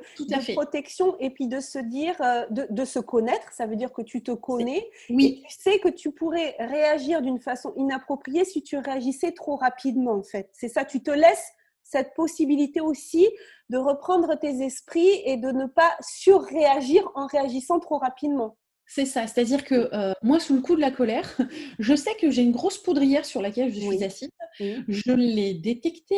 [0.53, 2.15] protection et puis de se dire,
[2.49, 3.51] de, se connaître.
[3.51, 4.89] Ça veut dire que tu te connais.
[5.09, 5.43] Oui.
[5.43, 10.13] Et tu sais que tu pourrais réagir d'une façon inappropriée si tu réagissais trop rapidement,
[10.13, 10.49] en fait.
[10.53, 11.51] C'est ça, tu te laisses
[11.83, 13.27] cette possibilité aussi
[13.69, 18.57] de reprendre tes esprits et de ne pas surréagir en réagissant trop rapidement.
[18.85, 21.37] C'est ça, c'est-à-dire que euh, moi, sous le coup de la colère,
[21.79, 24.29] je sais que j'ai une grosse poudrière sur laquelle je suis assise.
[24.59, 26.15] Je l'ai détectée.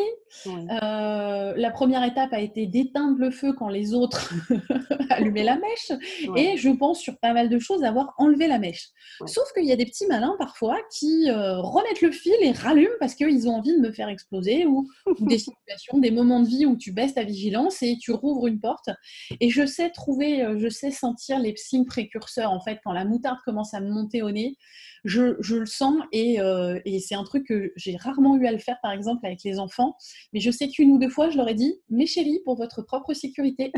[0.48, 4.34] Euh, la première étape a été d'éteindre le feu quand les autres
[5.10, 5.92] allumaient la mèche.
[6.36, 8.90] Et je pense sur pas mal de choses avoir enlevé la mèche.
[9.26, 12.96] Sauf qu'il y a des petits malins parfois qui euh, remettent le fil et rallument
[13.00, 14.88] parce qu'ils ont envie de me faire exploser ou,
[15.20, 18.60] des situations, des moments de vie où tu baisses ta vigilance et tu rouvres une
[18.60, 18.90] porte.
[19.40, 23.40] Et je sais trouver, je sais sentir les signes précurseurs en fait, quand la moutarde
[23.46, 24.58] commence à me monter au nez,
[25.06, 28.78] je, le sens euh, et, c'est un truc que j'ai rarement eu à le faire,
[28.82, 29.96] par exemple, avec les enfants.
[30.34, 32.82] Mais je sais qu'une ou deux fois, je leur ai dit, mes chéris, pour votre
[32.82, 33.72] propre sécurité,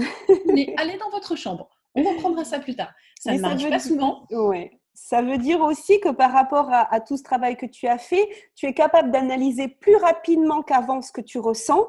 [0.46, 1.70] mais allez dans votre chambre.
[1.96, 2.92] On reprendra ça plus tard.
[3.20, 4.26] Ça ne marche pas souvent.
[4.32, 4.72] Ouais.
[4.94, 8.28] Ça veut dire aussi que par rapport à, tout ce travail que tu as fait,
[8.56, 11.86] tu es capable d'analyser plus rapidement qu'avant ce que tu ressens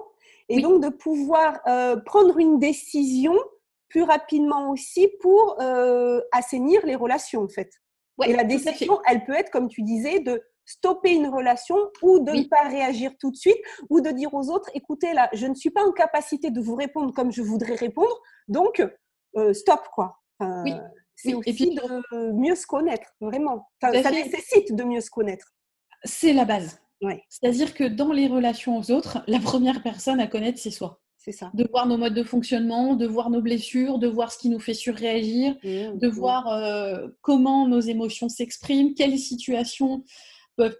[0.51, 3.35] et donc de pouvoir euh, prendre une décision
[3.89, 7.71] plus rapidement aussi pour euh, assainir les relations, en fait.
[8.27, 12.31] Et la décision, elle peut être, comme tu disais, de stopper une relation ou de
[12.31, 13.57] ne pas réagir tout de suite
[13.89, 16.75] ou de dire aux autres, écoutez, là, je ne suis pas en capacité de vous
[16.75, 18.15] répondre comme je voudrais répondre,
[18.49, 18.87] donc
[19.37, 20.19] euh, stop, quoi.
[20.41, 20.75] oui.
[21.21, 23.69] C'est aussi puis, de mieux se connaître, vraiment.
[23.83, 25.53] ça nécessite de mieux se connaître.
[26.05, 26.81] C'est la base.
[27.03, 27.25] Ouais.
[27.29, 31.01] C'est-à-dire que dans les relations aux autres, la première personne à connaître, c'est soi.
[31.55, 34.61] De voir nos modes de fonctionnement, de voir nos blessures, de voir ce qui nous
[34.61, 36.11] fait surréagir, mmh, de mmh.
[36.11, 40.05] voir euh, comment nos émotions s'expriment, quelles situations
[40.57, 40.77] peuvent,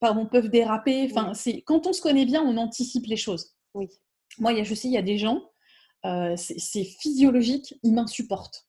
[0.00, 1.08] pardon, peuvent déraper.
[1.10, 3.54] Enfin, c'est quand on se connaît bien, on anticipe les choses.
[3.74, 3.88] Oui.
[4.38, 5.42] Moi, y a, je sais, il y a des gens,
[6.04, 8.66] euh, c'est physiologique, ils m'insupportent.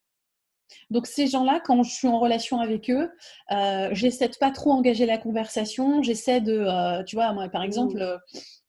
[0.90, 3.10] Donc ces gens-là, quand je suis en relation avec eux,
[3.52, 6.04] euh, j'essaie de pas trop engager la conversation.
[6.04, 7.66] J'essaie de, euh, tu vois, moi par mmh.
[7.66, 8.20] exemple,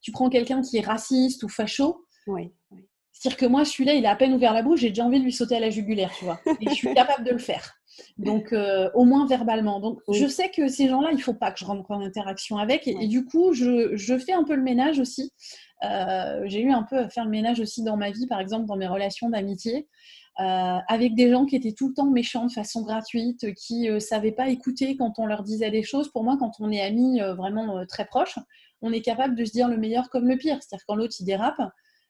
[0.01, 2.51] tu prends quelqu'un qui est raciste ou facho, oui.
[3.19, 5.25] C'est-à-dire que moi, celui-là, il a à peine ouvert la bouche, j'ai déjà envie de
[5.25, 6.39] lui sauter à la jugulaire, tu vois.
[6.61, 7.73] Et je suis capable de le faire.
[8.17, 9.81] Donc, euh, au moins verbalement.
[9.81, 12.57] Donc, je sais que ces gens-là, il ne faut pas que je rentre en interaction
[12.57, 12.87] avec.
[12.87, 15.33] Et, du coup, je, fais un peu le ménage aussi.
[15.83, 18.65] Euh, j'ai eu un peu à faire le ménage aussi dans ma vie, par exemple,
[18.65, 19.87] dans mes relations d'amitié.
[20.39, 23.99] Euh, avec des gens qui étaient tout le temps méchants de façon gratuite, qui ne
[23.99, 26.09] savaient pas écouter quand on leur disait des choses.
[26.09, 28.39] Pour moi, quand on est amis vraiment très proches,
[28.81, 30.59] on est capable de se dire le meilleur comme le pire.
[30.61, 31.61] C'est-à-dire quand l'autre il dérape,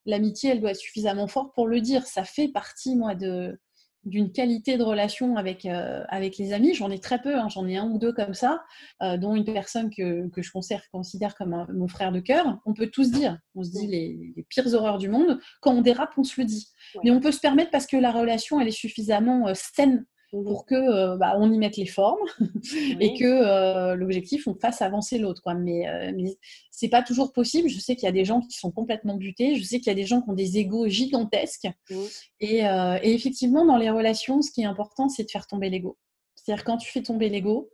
[0.06, 2.06] l'amitié, elle doit être suffisamment forte pour le dire.
[2.06, 3.60] Ça fait partie, moi, de,
[4.06, 6.74] d'une qualité de relation avec, euh, avec les amis.
[6.74, 7.48] J'en ai très peu, hein.
[7.50, 8.64] j'en ai un ou deux comme ça,
[9.02, 12.60] euh, dont une personne que, que je considère, considère comme mon frère de cœur.
[12.66, 15.40] On peut tous dire, on se dit les, pires horreurs du monde.
[15.62, 16.68] Quand on dérape, on se le dit.
[17.04, 20.44] Mais on peut se permettre parce que la relation, elle est suffisamment euh, saine Mmh.
[20.44, 22.20] pour que bah, on y mette les formes
[23.00, 25.56] et que l'objectif on fasse avancer l'autre quoi.
[25.56, 26.38] Mais, mais
[26.72, 27.68] c'est pas toujours possible.
[27.68, 29.56] Je sais qu'il y a des gens qui sont complètement butés.
[29.56, 31.96] Je sais qu'il y a des gens qui ont des égaux gigantesques mmh.
[32.42, 35.98] et, et, effectivement dans les relations ce qui est important c'est de faire tomber l'ego.
[36.36, 37.72] C'est-à-dire quand tu fais tomber l'ego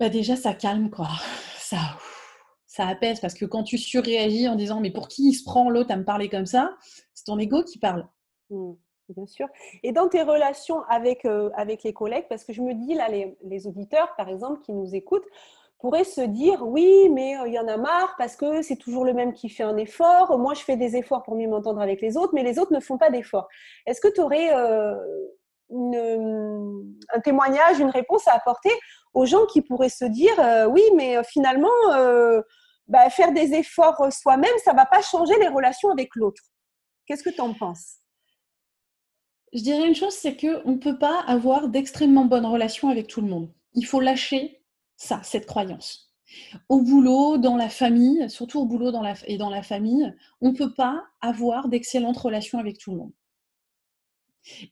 [0.00, 1.08] bah déjà ça calme quoi.
[1.58, 1.98] Ça
[2.66, 5.70] ça apaise parce que quand tu surréagis en disant mais pour qui il se prend
[5.70, 6.76] l'autre à me parler comme ça
[7.14, 8.06] c'est ton ego qui parle.
[8.50, 8.74] Mmh.
[9.08, 9.46] Bien sûr.
[9.84, 13.08] Et dans tes relations avec, euh, avec les collègues, parce que je me dis, là,
[13.08, 15.26] les, auditeurs, par exemple, qui nous écoutent,
[15.78, 19.04] pourrait se dire oui, mais euh, il y en a marre parce que c'est toujours
[19.04, 20.36] le même qui fait un effort.
[20.38, 22.80] Moi, je fais des efforts pour mieux m'entendre avec les autres, mais les autres ne
[22.80, 23.46] font pas d'efforts.
[23.86, 24.96] Est-ce que tu aurais euh,
[25.70, 28.72] un témoignage, une réponse à apporter
[29.14, 30.34] aux gens qui pourraient se dire
[30.70, 31.68] oui, mais finalement,
[32.88, 36.42] bah, faire des efforts soi-même, ça ne va pas changer les relations avec l'autre?
[37.06, 38.00] Qu'est-ce que tu en penses?
[39.56, 43.22] Je dirais une chose, c'est qu'on ne peut pas avoir d'extrêmement bonnes relations avec tout
[43.22, 43.48] le monde.
[43.72, 44.60] Il faut lâcher
[44.98, 46.12] ça, cette croyance.
[46.68, 48.92] Au boulot, dans la famille, surtout au boulot
[49.26, 53.12] et dans la famille, on ne peut pas avoir d'excellentes relations avec tout le monde.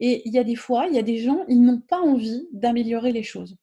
[0.01, 2.47] Et il y a des fois, il y a des gens, ils n'ont pas envie
[2.53, 3.57] d'améliorer les choses.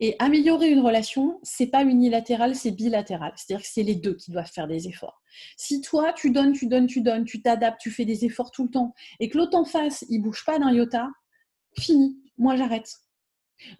[0.00, 3.32] Et améliorer une relation, c'est pas unilatéral, c'est bilatéral.
[3.36, 5.22] C'est-à-dire que c'est les deux qui doivent faire des efforts.
[5.56, 8.64] Si toi, tu donnes, tu donnes, tu donnes, tu t'adaptes, tu fais des efforts tout
[8.64, 11.08] le temps, et que l'autre en face, il bouge pas d'un iota,
[11.78, 12.18] fini.
[12.36, 12.90] Moi, j'arrête.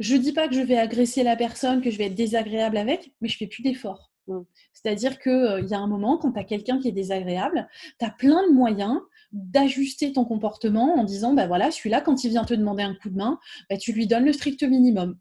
[0.00, 3.12] Je dis pas que je vais agresser la personne, que je vais être désagréable avec,
[3.20, 4.12] mais je fais plus d'efforts.
[4.26, 4.40] Mm.
[4.72, 8.04] C'est-à-dire qu'il euh, y a un moment, quand tu as quelqu'un qui est désagréable, tu
[8.04, 8.98] as plein de moyens
[9.32, 13.10] d'ajuster ton comportement en disant, ben voilà, celui-là, quand il vient te demander un coup
[13.10, 15.18] de main, bah, tu lui donnes le strict minimum.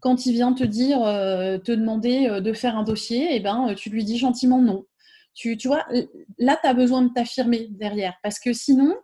[0.00, 3.68] Quand il vient te dire, euh, te demander euh, de faire un dossier, eh ben,
[3.70, 4.84] euh, tu lui dis gentiment non.
[5.34, 5.86] Tu, tu vois,
[6.38, 8.14] là, tu as besoin de t'affirmer derrière.
[8.22, 8.94] Parce que sinon,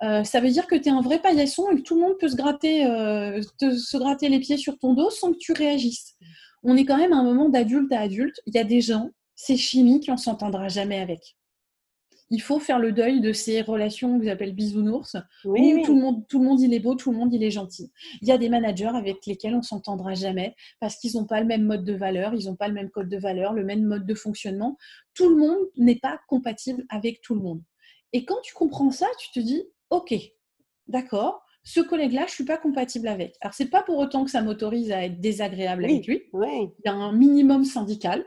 [0.00, 2.28] ça veut dire que tu es un vrai paillasson et que tout le monde peut
[2.28, 6.14] se gratter, se gratter les pieds sur ton dos sans que tu réagisses.
[6.62, 8.40] On est quand même à un moment d'adulte à adulte.
[8.46, 11.36] Il y a des gens, c'est chimique, on s'entendra jamais avec
[12.32, 16.26] il faut faire le deuil de ces relations que j'appelle bisounours, où Tout, le monde,
[16.26, 17.92] tout le monde il est beau, tout le monde il est gentil.
[18.22, 21.46] Il y a des managers avec lesquels on s'entendra jamais parce qu'ils n'ont pas le
[21.46, 24.06] même mode de valeur, ils n'ont pas le même code de valeur, le même mode
[24.06, 24.78] de fonctionnement.
[25.12, 27.62] Tout le monde n'est pas compatible avec tout le monde.
[28.14, 30.14] Et quand tu comprends ça, tu te dis, ok,
[30.86, 33.36] d'accord, ce collègue-là, je suis pas compatible avec.
[33.42, 36.22] Alors c'est pas pour autant que ça m'autorise à être désagréable avec lui.
[36.32, 38.24] Il y a un minimum syndical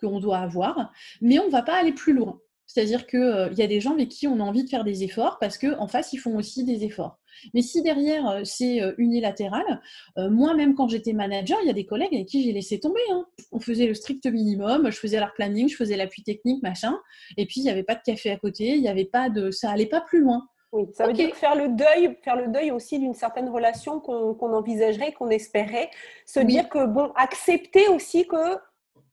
[0.00, 0.92] qu'on doit avoir,
[1.22, 2.38] mais on va pas aller plus loin.
[2.66, 5.04] C'est-à-dire qu'il euh, y a des gens avec qui on a envie de faire des
[5.04, 7.18] efforts parce qu'en face, ils font aussi des efforts.
[7.54, 9.80] Mais si derrière, euh, c'est euh, unilatéral,
[10.16, 13.00] moi-même, quand j'étais manager, il y a des collègues avec qui j'ai laissé tomber.
[13.10, 13.26] Hein.
[13.50, 16.98] On faisait le strict minimum, je faisais leur planning, je faisais l'appui technique, machin.
[17.36, 19.50] Et puis, il n'y avait pas de café à côté, il n'y avait pas de...
[19.50, 20.46] ça allait pas plus loin.
[20.72, 24.54] Oui, ça veut dire faire le deuil, faire le deuil aussi d'une certaine relation qu'on
[24.54, 25.90] envisagerait, qu'on espérait.
[26.24, 28.56] Se dire que, bon, accepter aussi que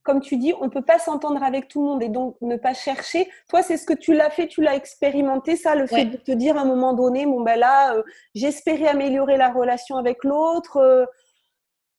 [0.04, 2.56] comme tu dis, on ne peut pas s'entendre avec tout le monde et donc ne
[2.56, 3.30] pas chercher.
[3.50, 6.32] Toi, c'est ce que tu l'as fait, tu l'as expérimenté, ça, le fait de te
[6.32, 10.78] dire à un moment donné, bon ben là, euh, j'espérais améliorer la relation avec l'autre.
[10.78, 11.06] Euh,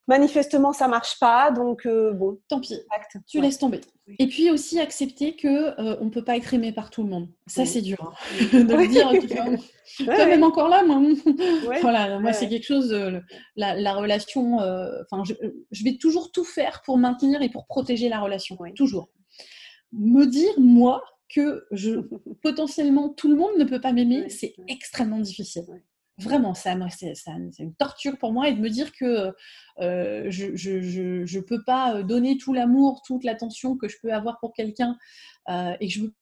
[0.07, 2.39] manifestement, ça marche pas, donc euh, bon.
[2.47, 2.75] Tant pis,
[3.27, 3.81] tu laisses tomber.
[4.19, 7.29] Et puis aussi accepter que on ne peut pas être aimé par tout le monde.
[7.47, 9.09] Ça, c'est dur hein, de le dire.
[9.99, 11.01] Quand même encore là, moi.
[11.81, 12.93] voilà, moi, c'est quelque chose.
[13.55, 14.55] la, relation.
[14.55, 18.57] Enfin, je, vais toujours tout faire pour maintenir et pour protéger la relation.
[18.75, 19.09] Toujours.
[19.93, 22.01] Me dire moi que je
[22.41, 25.65] potentiellement tout le monde ne peut pas m'aimer, c'est extrêmement difficile
[26.21, 27.13] vraiment, ça, c'est,
[27.59, 29.33] une torture pour moi et de me dire que
[29.79, 34.39] euh, je ne peux pas euh, donner tout l'amour, toute l'attention que je peux avoir
[34.39, 34.97] pour quelqu'un
[35.49, 36.13] euh, et que je ne peux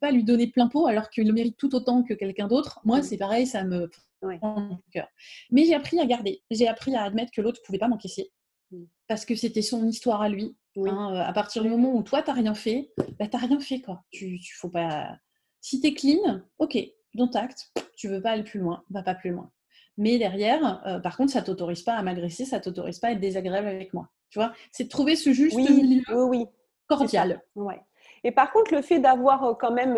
[0.00, 2.80] pas lui donner plein pot alors qu'il le mérite tout autant que quelqu'un d'autre.
[2.84, 3.02] Moi, mmh.
[3.02, 3.88] c'est pareil, ça me
[4.20, 5.08] prend mon cœur.
[5.50, 8.32] Mais j'ai appris à garder, j'ai appris à admettre que l'autre ne pouvait pas m'encaisser
[8.72, 8.84] mmh.
[9.08, 10.56] parce que c'était son histoire à lui.
[10.78, 13.60] Hein, à partir du moment où toi, tu n'as rien fait, bah, tu n'as rien
[13.60, 13.80] fait.
[13.80, 14.04] Quoi.
[14.10, 15.16] Tu, tu faut pas...
[15.62, 16.76] Si tu es clean, ok,
[17.16, 19.50] dont acte, tu veux pas aller plus loin, va pas plus loin.
[19.98, 23.20] Mais derrière, euh, par contre, ça t'autorise pas à m'agresser, ça t'autorise pas à être
[23.20, 24.08] désagréable avec moi.
[24.30, 26.46] Tu vois, c'est de trouver ce juste milieu oui,
[26.86, 27.42] cordial.
[27.54, 27.80] Ouais.
[28.24, 29.96] Et par contre, le fait d'avoir euh, quand même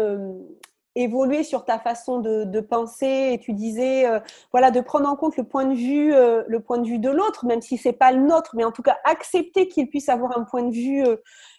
[0.99, 4.05] euh, évolué sur ta façon de, penser, et tu disais,
[4.53, 7.47] voilà, de prendre en compte le point de vue, le point de vue de l'autre,
[7.47, 10.45] même si c'est pas le nôtre, mais en tout cas accepter qu'il puisse avoir un
[10.45, 11.05] point de vue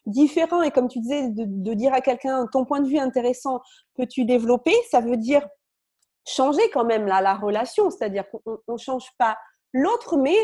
[0.05, 0.61] différent.
[0.61, 3.61] Et comme tu disais, de, dire à quelqu'un, ton point de vue intéressant,
[3.95, 4.73] peux-tu développer?
[4.91, 5.47] Ça veut dire
[6.27, 9.37] changer quand même la relation, c'est-à-dire qu'on ne change pas
[9.73, 10.37] l'autre, mais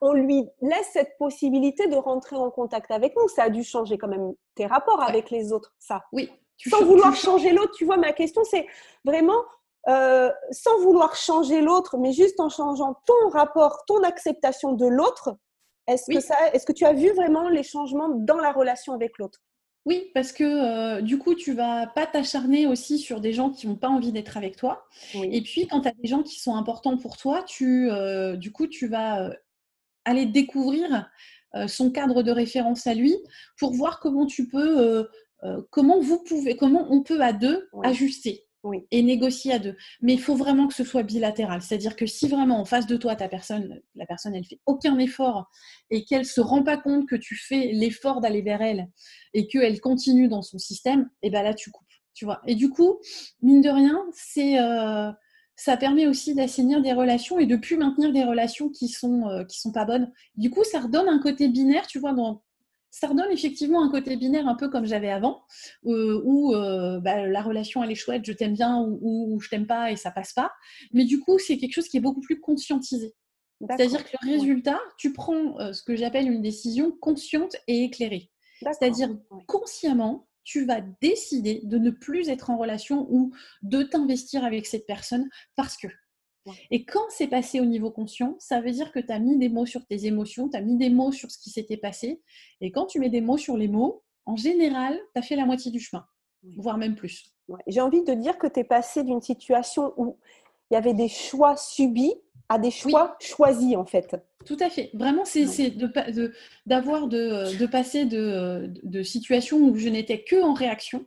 [0.00, 3.28] on lui laisse cette possibilité de rentrer en contact avec nous.
[3.28, 6.04] Ça a dû changer quand même tes rapports avec les autres, ça.
[6.12, 6.30] Oui.
[6.58, 8.66] Sans vouloir changer l'autre, tu vois, ma question, c'est
[9.04, 9.42] vraiment
[9.86, 15.36] euh, sans vouloir changer l'autre, mais juste en changeant ton rapport, ton acceptation de l'autre.
[15.86, 19.18] Est-ce que ça, est-ce que tu as vu vraiment les changements dans la relation avec
[19.18, 19.40] l'autre?
[19.84, 23.68] Oui, parce que euh, du coup, tu vas pas t'acharner aussi sur des gens qui
[23.68, 24.86] n'ont pas envie d'être avec toi.
[25.12, 28.50] Et puis, quand tu as des gens qui sont importants pour toi, tu, euh, du
[28.50, 29.30] coup, tu vas
[30.06, 31.10] aller découvrir
[31.68, 33.14] son cadre de référence à lui
[33.58, 35.06] pour voir comment tu peux,
[35.70, 38.46] comment vous pouvez, comment on peut à deux ajuster.
[38.90, 39.76] et négocier à deux.
[40.00, 41.60] Mais il faut vraiment que ce soit bilatéral.
[41.60, 44.98] C'est-à-dire que si vraiment en face de toi, ta personne, la personne, elle fait aucun
[44.98, 45.50] effort
[45.90, 48.88] et qu'elle se rend pas compte que tu fais l'effort d'aller vers elle
[49.34, 51.84] et qu'elle continue dans son système, et eh ben là tu coupes.
[52.14, 52.40] Tu vois.
[52.46, 53.00] Et du coup,
[53.42, 55.10] mine de rien, c'est euh,
[55.56, 59.44] ça permet aussi d'assainir des relations et de plus maintenir des relations qui sont euh,
[59.44, 60.12] qui sont pas bonnes.
[60.36, 62.42] Du coup, ça redonne un côté binaire, tu vois, dans
[62.94, 65.42] ça redonne effectivement un côté binaire un peu comme j'avais avant,
[65.84, 69.66] euh, où euh, bah, la relation elle est chouette, je t'aime bien ou, je t'aime
[69.66, 70.52] pas et ça passe pas.
[70.92, 73.16] Mais du coup, c'est quelque chose qui est beaucoup plus conscientisé.
[73.60, 78.30] C'est-à-dire que le résultat, tu prends euh, ce que j'appelle une décision consciente et éclairée.
[78.62, 79.10] C'est-à-dire
[79.48, 84.86] consciemment, tu vas décider de ne plus être en relation ou de t'investir avec cette
[84.86, 85.88] personne parce que
[86.70, 89.48] et quand c'est passé au niveau conscient, ça veut dire que tu as mis des
[89.48, 92.22] mots sur tes émotions, tu as mis des mots sur ce qui s'était passé.
[92.60, 95.46] Et quand tu mets des mots sur les mots, en général, tu as fait la
[95.46, 96.04] moitié du chemin,
[96.56, 97.32] voire même plus.
[97.66, 100.18] J'ai envie de dire que tu es passé d'une situation où
[100.70, 102.14] il y avait des choix subis
[102.48, 104.16] à des choix choisis, en fait.
[104.44, 104.90] Tout à fait.
[104.92, 106.32] Vraiment, c'est de,
[106.66, 111.06] d'avoir de, de, passer de, de situations où je n'étais que en réaction.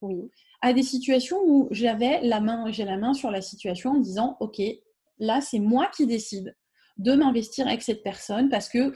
[0.00, 0.30] Oui
[0.62, 4.36] à des situations où j'avais la main, j'ai la main sur la situation en disant,
[4.40, 4.62] OK,
[5.18, 6.56] là, c'est moi qui décide
[6.98, 8.94] de m'investir avec cette personne parce que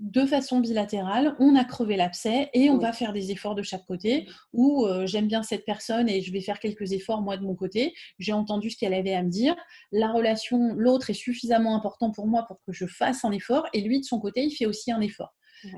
[0.00, 3.86] de façon bilatérale, on a crevé l'abcès et on va faire des efforts de chaque
[3.86, 4.28] côté.
[4.52, 7.54] Ou euh, j'aime bien cette personne et je vais faire quelques efforts moi de mon
[7.54, 7.94] côté.
[8.18, 9.54] J'ai entendu ce qu'elle avait à me dire.
[9.92, 13.82] La relation, l'autre est suffisamment important pour moi pour que je fasse un effort et
[13.82, 15.32] lui de son côté, il fait aussi un effort.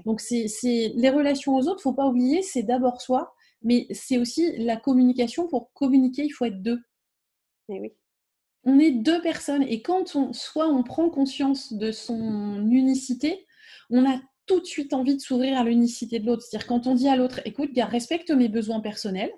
[0.04, 0.46] Donc c'est
[0.96, 5.48] les relations aux autres, faut pas oublier, c'est d'abord soi mais c'est aussi la communication.
[5.48, 6.80] Pour communiquer, il faut être deux.
[7.68, 7.92] Et oui.
[8.64, 13.46] On est deux personnes et quand on, soit on prend conscience de son unicité,
[13.90, 16.42] on a tout de suite envie de s'ouvrir à l'unicité de l'autre.
[16.42, 19.32] C'est-à-dire quand on dit à l'autre, écoute, gars, respecte mes besoins personnels,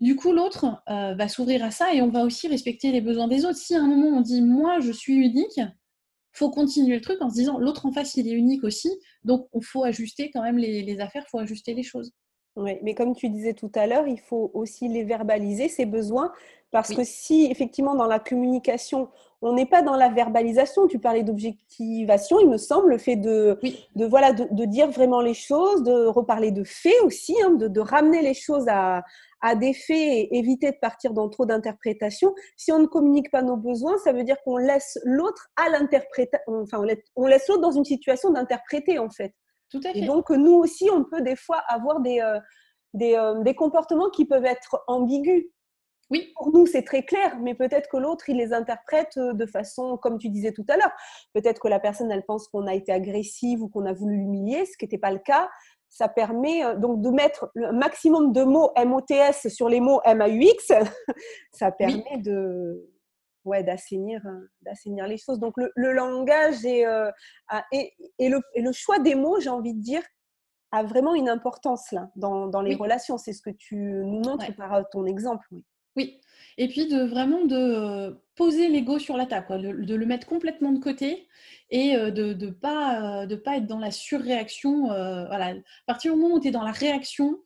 [0.00, 3.28] du coup, l'autre euh, va s'ouvrir à ça et on va aussi respecter les besoins
[3.28, 3.58] des autres.
[3.58, 5.60] Si à un moment on dit, moi, je suis unique,
[6.32, 8.90] faut continuer le truc en se disant, l'autre en face, il est unique aussi,
[9.22, 12.10] donc il faut ajuster quand même les, les affaires, il faut ajuster les choses.
[12.56, 16.32] Oui, mais comme tu disais tout à l'heure, il faut aussi les verbaliser, ces besoins,
[16.70, 19.08] parce que si effectivement dans la communication,
[19.40, 23.58] on n'est pas dans la verbalisation, tu parlais d'objectivation, il me semble, le fait de,
[23.96, 28.20] de voilà, de, dire vraiment les choses, de reparler de faits aussi, hein, de, ramener
[28.20, 29.02] les choses à,
[29.40, 32.34] à des faits et éviter de partir dans trop d'interprétations.
[32.56, 36.40] Si on ne communique pas nos besoins, ça veut dire qu'on laisse l'autre à l'interprétation,
[36.48, 36.82] enfin
[37.16, 39.32] on laisse l'autre dans une situation d'interpréter en fait.
[39.94, 42.38] Et donc, nous aussi, on peut des fois avoir des, euh,
[43.00, 45.44] euh, des, comportements qui peuvent être ambigus.
[46.10, 46.32] Oui.
[46.36, 49.96] Pour nous, c'est très clair, mais peut-être que l'autre, il les interprète euh, de façon,
[49.96, 50.92] comme tu disais tout à l'heure.
[51.32, 54.66] Peut-être que la personne, elle pense qu'on a été agressive ou qu'on a voulu l'humilier,
[54.66, 55.48] ce qui n'était pas le cas.
[55.88, 60.72] Ça permet donc de mettre le maximum de mots MOTS sur les mots MAUX.
[61.52, 62.91] ça permet de,
[63.44, 65.38] ouais, d'assainir, euh, d'assainir les choses.
[65.38, 67.10] Donc le, langage euh,
[67.72, 70.02] et, et, le, et, le, choix des mots, j'ai envie de dire,
[70.70, 73.18] a vraiment une importance là dans, dans les relations.
[73.18, 75.46] C'est ce que tu nous montres par euh, ton exemple.
[75.50, 75.64] Oui.
[75.96, 76.20] oui.
[76.58, 80.72] Et puis de vraiment de poser l'ego sur la table, quoi, de, le mettre complètement
[80.72, 81.28] de côté
[81.70, 84.88] et de ne de pas, de pas être dans la surréaction.
[84.88, 85.46] voilà.
[85.46, 85.54] À
[85.86, 87.38] partir du moment où tu es dans la réaction,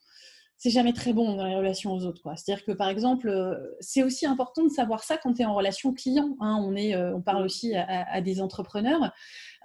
[0.59, 2.23] c'est jamais très bon dans les relations aux autres.
[2.37, 5.55] C'est-à-dire que, par exemple, euh, c'est aussi important de savoir ça quand tu es en
[5.55, 6.35] relation client.
[6.41, 6.59] Hein.
[6.65, 9.13] On, est, euh, on parle aussi à, des entrepreneurs,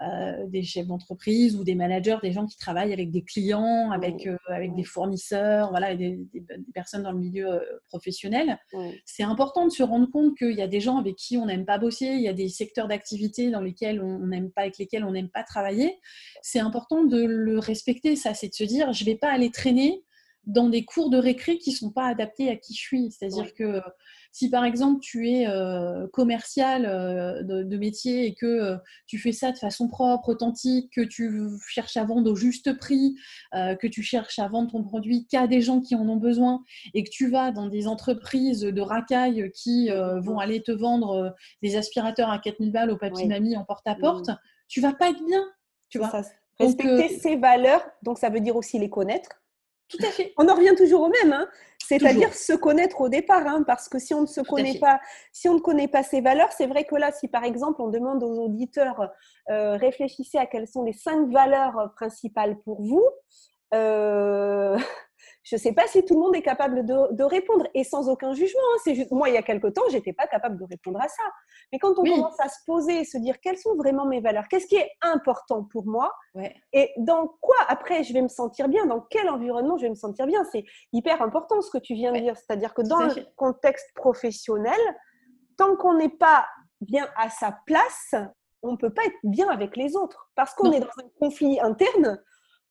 [0.04, 4.28] euh, des chefs d'entreprise ou des managers, des gens qui travaillent avec des clients, avec,
[4.50, 6.20] avec des fournisseurs, voilà, des,
[6.74, 8.60] personnes dans le milieu professionnel.
[9.06, 11.66] C'est important de se rendre compte qu'il y a des gens avec qui on n'aime
[11.66, 15.06] pas bosser, il y a des secteurs d'activité dans lesquels on n'aime pas, avec lesquels
[15.06, 16.00] on n'aime pas travailler.
[16.42, 19.52] C'est important de le respecter, ça, c'est de se dire, je ne vais pas aller
[19.52, 20.04] traîner
[20.46, 23.12] dans des cours de récré qui ne sont pas adaptés à qui je suis.
[23.12, 23.82] C'est-à-dire que
[24.32, 28.78] si par exemple tu es euh, commercial euh, de, métier et que euh,
[29.08, 33.16] tu fais ça de façon propre, authentique, que tu cherches à vendre au juste prix,
[33.54, 37.04] que tu cherches à vendre ton produit qu'à des gens qui en ont besoin et
[37.04, 42.30] que tu vas dans des entreprises de racailles qui vont aller te vendre des aspirateurs
[42.30, 44.30] à 4000 balles au papier mamie en porte-à-porte,
[44.68, 45.44] tu vas pas être bien.
[45.90, 46.24] Tu vois?
[46.60, 49.41] Respecter ses valeurs, donc ça veut dire aussi les connaître
[49.92, 50.34] tout à fait.
[50.38, 51.48] On en revient toujours au même, hein.
[51.80, 55.00] c'est-à-dire se connaître au départ, hein, parce que si on ne se connaît pas,
[55.34, 57.90] si on ne connaît pas ses valeurs, c'est vrai que là, si par exemple on
[57.90, 59.12] demande aux auditeurs,
[59.50, 63.04] euh, réfléchissez à quelles sont les cinq valeurs principales pour vous.
[63.74, 64.78] Euh,
[65.44, 68.34] je ne sais pas si tout le monde est capable de, répondre et sans aucun
[68.34, 68.60] jugement.
[68.74, 68.80] Hein.
[68.84, 71.24] c'est juste, moi, il y a quelque temps, j'étais pas capable de répondre à ça.
[71.72, 74.48] Mais quand on commence à se poser et se dire quelles sont vraiment mes valeurs,
[74.50, 76.12] qu'est-ce qui est important pour moi
[76.74, 79.96] et dans quoi après je vais me sentir bien, dans quel environnement je vais me
[79.96, 80.64] sentir bien, c'est
[80.94, 82.38] hyper important ce que tu viens de dire.
[82.38, 84.80] C'est-à-dire que dans le contexte professionnel,
[85.58, 86.46] tant qu'on n'est pas
[86.82, 88.16] bien à sa place,
[88.64, 91.60] on ne peut pas être bien avec les autres parce qu'on est dans un conflit
[91.60, 92.22] interne.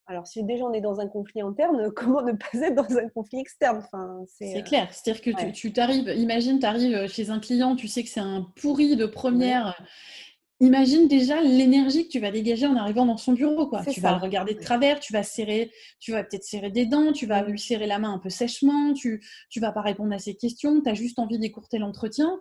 [0.07, 3.07] Alors, si déjà on est dans un conflit interne, comment ne pas être dans un
[3.09, 3.77] conflit externe?
[3.77, 4.87] Enfin, C'est euh, clair.
[4.91, 8.47] C'est-à-dire que tu t'arrives, imagine, tu arrives chez un client, tu sais que c'est un
[8.55, 9.81] pourri de première.
[10.59, 13.67] Imagine déjà l'énergie que tu vas dégager en arrivant dans son bureau.
[13.67, 13.83] Quoi.
[13.83, 17.13] Tu vas le regarder de travers, tu vas serrer, tu vas peut-être serrer des dents,
[17.13, 19.23] tu vas lui serrer la main un peu sèchement, tu
[19.55, 22.39] ne vas pas répondre à ses questions, tu as juste envie d'écourter l'entretien.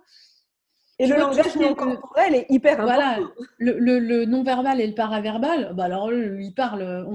[1.01, 2.95] Et le langage non corporel est hyper important.
[2.95, 3.19] Voilà,
[3.59, 7.07] le, non-verbal et le paraverbal, bah alors il parle.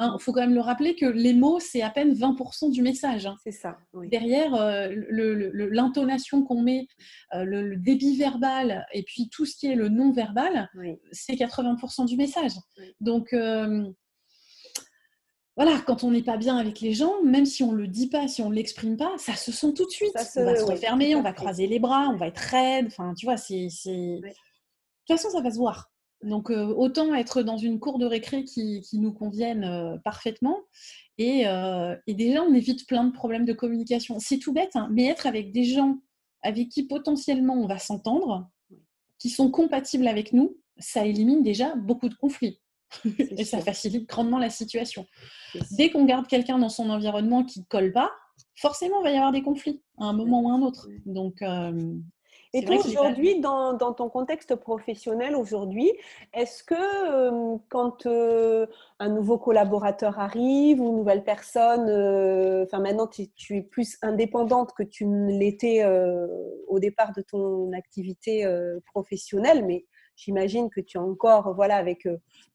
[0.00, 2.80] Il hein, faut quand même le rappeler que les mots, c'est à peine 20% du
[2.80, 3.26] message.
[3.26, 3.36] Hein.
[3.44, 3.76] C'est ça.
[4.10, 6.86] Derrière, euh, l'intonation qu'on met,
[7.34, 10.70] euh, le, débit verbal et puis tout ce qui est le non-verbal,
[11.12, 12.52] c'est 80% du message.
[13.02, 13.84] Donc, euh,
[15.60, 18.08] voilà, quand on n'est pas bien avec les gens, même si on ne le dit
[18.08, 20.10] pas, si on ne l'exprime pas, ça se sent tout de suite.
[20.16, 22.86] on va se refermer, on va croiser les bras, on va être raide.
[22.86, 23.66] Enfin, tu vois, c'est.
[23.66, 25.90] De toute façon, ça va se voir.
[26.22, 30.60] Donc, euh, autant être dans une cour de récré qui, nous convienne euh, parfaitement.
[31.20, 34.18] Euh, et, déjà, on évite plein de problèmes de communication.
[34.18, 35.98] C'est tout bête, hein, mais être avec des gens
[36.42, 38.48] avec qui potentiellement on va s'entendre,
[39.18, 42.62] qui sont compatibles avec nous, ça élimine déjà beaucoup de conflits.
[43.18, 45.06] et ça facilite grandement la situation.
[45.72, 48.10] Dès qu'on garde quelqu'un dans son environnement qui ne colle pas,
[48.60, 50.88] forcément, il va y avoir des conflits à un moment ou à un autre.
[51.06, 51.94] Donc, euh,
[52.52, 55.92] et toi, aujourd'hui, dans, ton contexte professionnel, aujourd'hui,
[56.34, 58.66] est-ce que euh, quand euh,
[58.98, 61.82] un nouveau collaborateur arrive ou une nouvelle personne,
[62.64, 65.84] enfin maintenant tu, es plus indépendante que tu ne l'étais
[66.66, 68.44] au départ de ton activité
[68.84, 69.86] professionnelle, mais
[70.16, 72.08] j'imagine que tu es encore voilà, avec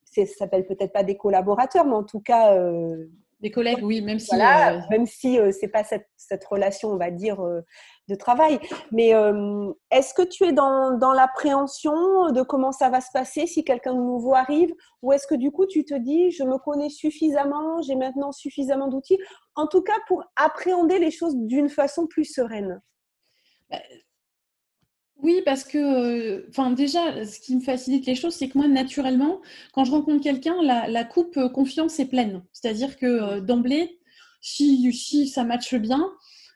[0.06, 2.56] ça s'appelle peut-être pas des collaborateurs, mais en tout cas.
[2.56, 3.06] Euh,
[3.42, 4.34] des collègues, oui, même si.
[4.34, 7.44] Voilà, euh, Même si euh, c'est pas cette, cette, relation, on va dire,
[8.08, 8.60] de travail.
[8.92, 9.10] Mais
[9.92, 13.94] est-ce que tu es dans, dans l'appréhension de comment ça va se passer si quelqu'un
[13.94, 14.74] de nouveau arrive?
[15.02, 18.88] Ou est-ce que du coup, tu te dis, je me connais suffisamment, j'ai maintenant suffisamment
[18.88, 19.20] d'outils,
[19.56, 22.82] en tout cas pour appréhender les choses d'une façon plus sereine
[23.70, 23.80] bah,
[25.26, 28.68] oui, parce que, euh, enfin, déjà, ce qui me facilite les choses, c'est que moi,
[28.68, 29.42] naturellement,
[29.74, 32.44] quand je rencontre quelqu'un, la, coupe euh, confiance est pleine.
[32.54, 33.98] C'est-à-dire que euh, d'emblée,
[34.40, 36.12] si, si ça matche bien,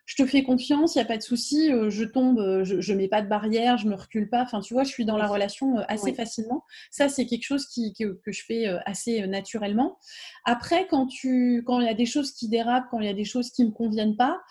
[0.06, 3.08] je te fais confiance, il n'y a pas de souci, je tombe, je ne mets
[3.08, 4.42] pas de barrière, je ne me recule pas.
[4.42, 6.64] Enfin, tu vois, je suis dans la relation assez facilement.
[6.90, 10.00] Ça, c'est quelque chose qui, que, je fais assez naturellement.
[10.46, 13.24] Après, quand il quand y a des choses qui dérapent, quand il y a des
[13.24, 14.42] choses qui ne me conviennent pas,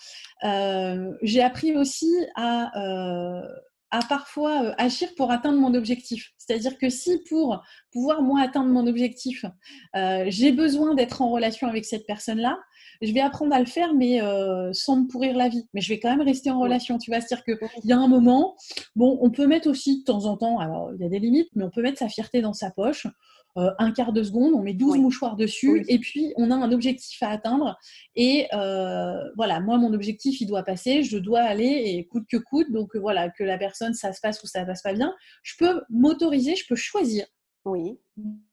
[1.23, 2.71] j'ai appris aussi à
[3.91, 6.33] à parfois euh, agir pour atteindre mon objectif.
[6.39, 7.63] C'est-à-dire que si pour
[7.93, 9.45] pouvoir moi atteindre mon objectif,
[9.97, 12.59] euh, j'ai besoin d'être en relation avec cette personne-là,
[13.01, 15.69] je vais apprendre à le faire, mais euh, sans me pourrir la vie.
[15.73, 16.99] Mais je vais quand même rester en relation.
[16.99, 18.57] Tu vas se dire qu'il y a un moment,
[18.97, 21.51] bon, on peut mettre aussi de temps en temps, alors il y a des limites,
[21.55, 23.07] mais on peut mettre sa fierté dans sa poche.
[23.57, 26.71] Euh, un quart de seconde, on met 12 mouchoirs dessus et puis on a un
[26.71, 27.79] objectif à atteindre.
[28.15, 32.37] Et euh, voilà, moi, mon objectif, il doit passer, je dois aller et coûte que
[32.37, 32.71] coûte.
[32.71, 35.15] Donc euh, voilà, que la personne, ça se passe ou ça ne passe pas bien,
[35.43, 37.27] je peux m'autoriser, je peux choisir
[37.65, 37.99] oui.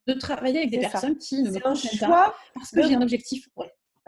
[0.08, 3.48] de travailler avec des personnes qui ne me pas parce que j'ai un objectif.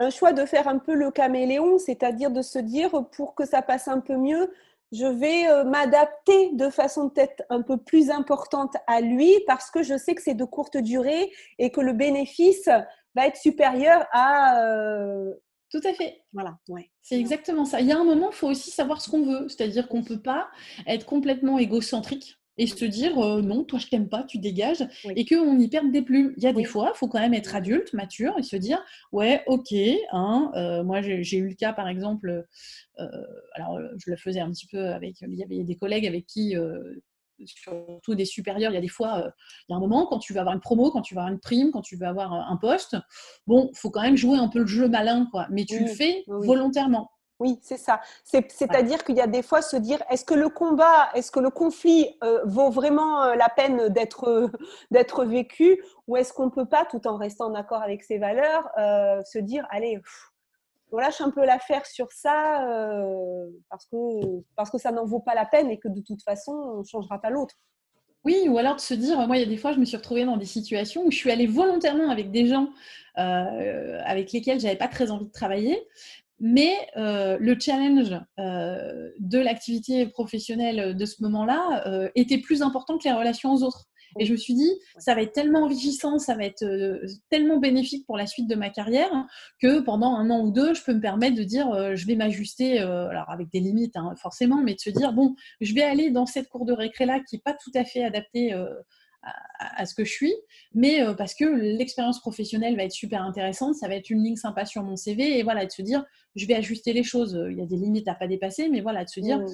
[0.00, 3.62] Un choix de faire un peu le caméléon, c'est-à-dire de se dire pour que ça
[3.62, 4.50] passe un peu mieux,
[4.92, 9.82] je vais euh, m'adapter de façon peut-être un peu plus importante à lui parce que
[9.82, 12.68] je sais que c'est de courte durée et que le bénéfice
[13.14, 14.62] va être supérieur à...
[14.62, 15.32] Euh,
[15.70, 16.22] Tout à fait.
[16.32, 16.90] Voilà, ouais.
[17.02, 17.80] C'est exactement ça.
[17.80, 19.48] Il y a un moment, il faut aussi savoir ce qu'on veut.
[19.48, 20.48] C'est-à-dire qu'on ne peut pas
[20.86, 24.86] être complètement égocentrique et se dire euh, non, toi je t'aime pas, tu dégages,
[25.16, 26.34] et qu'on y perde des plumes.
[26.36, 28.82] Il y a des fois, il faut quand même être adulte, mature, et se dire
[29.12, 29.72] ouais, ok,
[30.12, 32.44] hein, euh, moi j'ai eu le cas par exemple,
[32.98, 33.06] euh,
[33.54, 36.54] alors je le faisais un petit peu avec, il y avait des collègues avec qui
[37.44, 39.32] surtout des supérieurs, il y a des fois,
[39.68, 41.32] il y a un moment, quand tu vas avoir une promo, quand tu vas avoir
[41.32, 42.96] une prime, quand tu vas avoir un poste,
[43.46, 45.46] bon, faut quand même jouer un peu le jeu malin, quoi.
[45.50, 47.10] Mais tu le fais volontairement.
[47.40, 48.00] Oui, c'est ça.
[48.24, 51.50] C'est-à-dire qu'il y a des fois se dire est-ce que le combat, est-ce que le
[51.50, 54.50] conflit euh, vaut vraiment euh, la peine d'être
[54.90, 58.18] d'être vécu ou est-ce qu'on ne peut pas, tout en restant en accord avec ses
[58.18, 60.00] valeurs, euh, se dire allez,
[60.90, 62.64] on lâche un peu l'affaire sur ça
[63.68, 63.96] parce, que,
[64.56, 66.84] parce que ça n'en vaut pas la peine et que de toute façon, on ne
[66.84, 67.54] changera pas l'autre.
[68.24, 69.96] Oui, ou alors de se dire, moi, il y a des fois, je me suis
[69.96, 72.70] retrouvée dans des situations où je suis allée volontairement avec des gens
[73.14, 75.86] avec lesquels j'avais pas très envie de travailler.
[76.40, 83.52] Mais le challenge de l'activité professionnelle de ce moment-là était plus important que les relations
[83.52, 83.88] aux autres.
[84.18, 87.58] Et je me suis dit, ça va être tellement enrichissant, ça va être euh, tellement
[87.58, 89.10] bénéfique pour la suite de ma carrière
[89.60, 92.16] que pendant un an ou deux, je peux me permettre de dire, euh, je vais
[92.16, 95.82] m'ajuster, euh, alors avec des limites hein, forcément, mais de se dire, bon, je vais
[95.82, 98.54] aller dans cette cour de récré-là qui n'est pas tout à fait adaptée
[99.22, 100.34] à, ce que je suis,
[100.74, 104.64] mais parce que l'expérience professionnelle va être super intéressante, ça va être une ligne sympa
[104.64, 106.04] sur mon CV, et voilà, de se dire,
[106.36, 109.04] je vais ajuster les choses, il y a des limites à pas dépasser, mais voilà,
[109.04, 109.38] de se dire...
[109.38, 109.46] Mmh.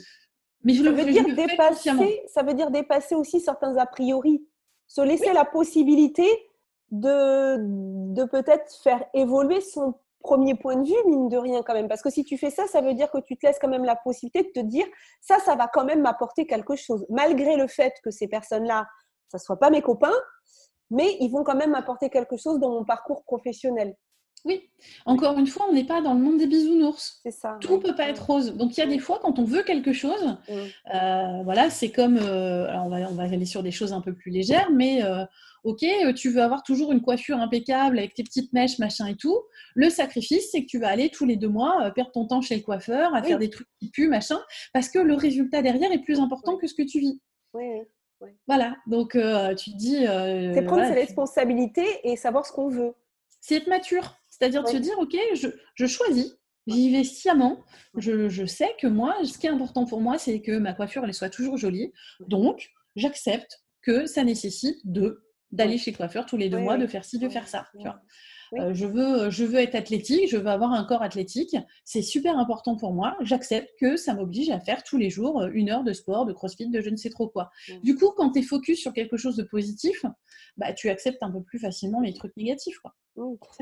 [0.66, 4.46] Mais je ça, veut dire dépasser, ça veut dire dépasser aussi certains a priori
[4.86, 6.26] se laisser la possibilité
[6.90, 7.56] de,
[8.14, 11.88] de peut-être faire évoluer son premier point de vue, mine de rien quand même.
[11.88, 13.84] Parce que si tu fais ça, ça veut dire que tu te laisses quand même
[13.84, 14.86] la possibilité de te dire,
[15.20, 17.04] ça, ça va quand même m'apporter quelque chose.
[17.10, 18.86] Malgré le fait que ces personnes-là,
[19.28, 20.14] ça ne soit pas mes copains,
[20.90, 23.96] mais ils vont quand même m'apporter quelque chose dans mon parcours professionnel.
[24.44, 24.68] Oui,
[25.06, 27.20] encore une fois, on n'est pas dans le monde des bisounours.
[27.22, 27.56] C'est ça.
[27.62, 28.54] Tout ne peut pas être rose.
[28.54, 32.18] Donc il y a des fois, quand on veut quelque chose, euh, voilà, c'est comme,
[32.18, 35.02] euh, alors on va, on va aller sur des choses un peu plus légères, mais
[35.02, 35.24] euh,
[35.64, 35.82] ok,
[36.14, 39.40] tu veux avoir toujours une coiffure impeccable avec tes petites mèches, machin et tout.
[39.74, 42.56] Le sacrifice, c'est que tu vas aller tous les deux mois perdre ton temps chez
[42.56, 44.38] le coiffeur, à faire des trucs qui puent, machin,
[44.74, 47.18] parce que le résultat derrière est plus important que ce que tu vis.
[47.54, 47.80] Oui.
[48.46, 50.06] Voilà, donc tu te dis.
[50.54, 52.94] c'est prendre ses responsabilités et savoir ce qu'on veut.
[53.40, 54.16] C'est être mature.
[54.28, 56.36] C'est-à-dire de se dire, OK, je, choisis,
[56.66, 57.60] j'y vais sciemment.
[57.96, 61.14] Je, sais que moi, ce qui est important pour moi, c'est que ma coiffure, elle
[61.14, 61.92] soit toujours jolie.
[62.20, 65.20] Donc, j'accepte que ça nécessite de
[65.52, 67.68] d'aller chez le coiffeur tous les deux mois, de faire ci, de faire ça.
[68.58, 71.56] Euh, je, veux, je veux être athlétique, je veux avoir un corps athlétique.
[71.84, 73.16] C'est super important pour moi.
[73.20, 76.32] J'accepte que ça m'oblige à faire tous les jours euh, une heure de sport, de
[76.32, 77.50] crossfit, de je ne sais trop quoi.
[77.82, 80.04] Du coup, quand tu es focus sur quelque chose de positif,
[80.56, 82.78] bah, tu acceptes un peu plus facilement les trucs négatifs.
[82.78, 82.94] Quoi.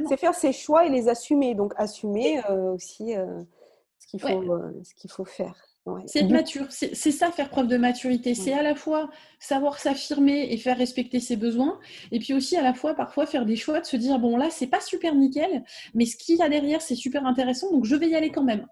[0.08, 1.54] C'est faire ses choix et les assumer.
[1.54, 3.42] Donc, assumer euh, aussi euh,
[3.98, 5.71] ce qu'il faut, ce qu'il faut faire.
[6.06, 6.66] C'est être mature.
[6.70, 8.34] C'est ça, faire preuve de maturité.
[8.34, 9.10] C'est à la fois
[9.40, 11.80] savoir s'affirmer et faire respecter ses besoins.
[12.12, 14.48] Et puis aussi, à la fois, parfois, faire des choix de se dire bon, là,
[14.50, 15.64] c'est pas super nickel,
[15.94, 17.70] mais ce qu'il y a derrière, c'est super intéressant.
[17.72, 18.66] Donc, je vais y aller quand même.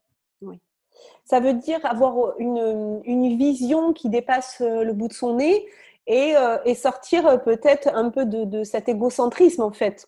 [1.24, 5.66] Ça veut dire avoir une, une vision qui dépasse le bout de son nez
[6.08, 10.04] euh, et, sortir euh, peut-être un peu de, cet égocentrisme en fait.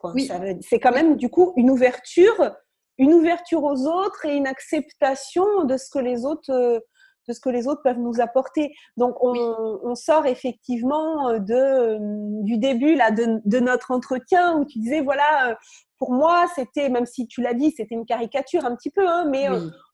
[0.60, 2.56] C'est quand même du coup une ouverture,
[2.98, 6.80] une ouverture aux autres et une acceptation de ce que les autres, euh,
[7.28, 8.74] de ce que les autres peuvent nous apporter.
[8.96, 11.98] Donc on, sort effectivement de,
[12.42, 15.56] du début là de, notre entretien où tu disais voilà.
[15.98, 19.26] pour moi, c'était, même si tu l'as dit, c'était une caricature un petit peu, hein,
[19.28, 19.46] mais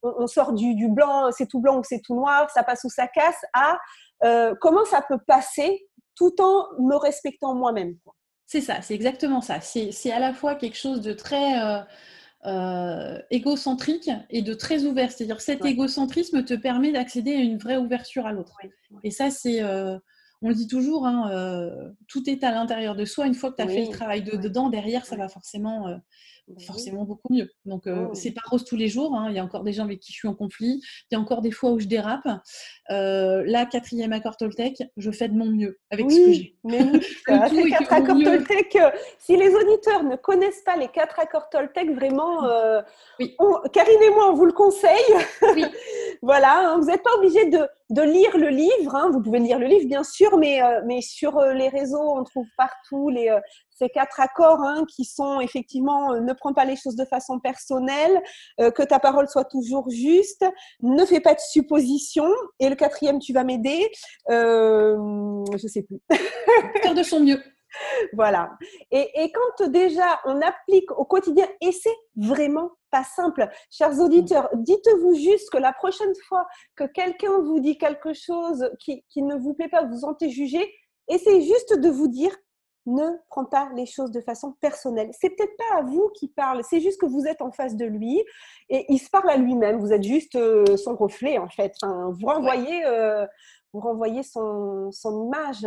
[0.02, 2.88] on, sort du, du blanc, c'est tout blanc ou c'est tout noir, ça passe ou
[2.88, 3.78] ça casse, à
[4.60, 7.96] comment ça peut passer tout en me respectant moi-même.
[8.46, 9.60] C'est ça, c'est exactement ça.
[9.60, 11.80] C'est à la fois quelque chose de très euh,
[12.48, 15.12] euh, égocentrique et de très ouvert.
[15.12, 18.56] C'est-à-dire cet égocentrisme te permet d'accéder à une vraie ouverture à l'autre.
[19.04, 19.98] Et ça, c'est, euh,
[20.42, 21.30] on le dit toujours, hein,
[22.08, 23.26] tout est à l'intérieur de soi.
[23.26, 25.88] Une fois que tu as fait le travail de dedans, derrière, ça va forcément
[26.66, 27.50] forcément beaucoup mieux.
[27.64, 28.14] Donc, euh, oh.
[28.14, 29.14] c'est pas rose tous les jours.
[29.14, 29.26] Hein.
[29.30, 30.80] Il y a encore des gens avec qui je suis en conflit.
[31.10, 32.26] Il y a encore des fois où je dérape.
[32.90, 36.56] Euh, là, quatrième accord Toltec, je fais de mon mieux avec ce que j'ai.
[36.64, 37.00] Mais oui,
[37.70, 38.76] quatre accords Toltec.
[38.76, 42.80] Euh, si les auditeurs ne connaissent pas les quatre accords Toltec, vraiment, euh,
[43.72, 45.14] Karine et moi, on vous le conseille.
[45.54, 45.64] Oui.
[46.22, 46.78] voilà, hein.
[46.78, 48.94] vous n'êtes pas obligé de, de, lire le livre.
[48.94, 49.10] Hein.
[49.12, 53.10] Vous pouvez lire le livre, bien sûr, mais, mais sur les réseaux, on trouve partout
[53.10, 53.36] les,
[53.78, 57.38] ces quatre accords hein, qui sont effectivement euh, ne prends pas les choses de façon
[57.38, 58.20] personnelle,
[58.60, 60.44] euh, que ta parole soit toujours juste,
[60.82, 62.32] ne fais pas de suppositions.
[62.58, 63.90] Et le quatrième, tu vas m'aider.
[64.30, 64.96] Euh,
[65.56, 66.00] je sais plus.
[66.82, 67.40] Faire de son mieux.
[68.14, 68.50] Voilà.
[68.90, 74.48] Et, et, quand déjà on applique au quotidien, et c'est vraiment pas simple, chers auditeurs,
[74.54, 79.36] dites-vous juste que la prochaine fois que quelqu'un vous dit quelque chose qui, qui ne
[79.36, 80.66] vous plaît pas, vous sentez jugé,
[81.08, 82.34] essayez juste de vous dire
[82.88, 85.10] ne prends pas les choses de façon personnelle.
[85.18, 87.84] C'est peut-être pas à vous qui parle, c'est juste que vous êtes en face de
[87.84, 88.22] lui
[88.68, 89.78] et il se parle à lui-même.
[89.78, 91.74] Vous êtes juste euh, son reflet en fait.
[91.82, 93.26] vous renvoyez, euh,
[93.72, 95.66] vous renvoyez son, image.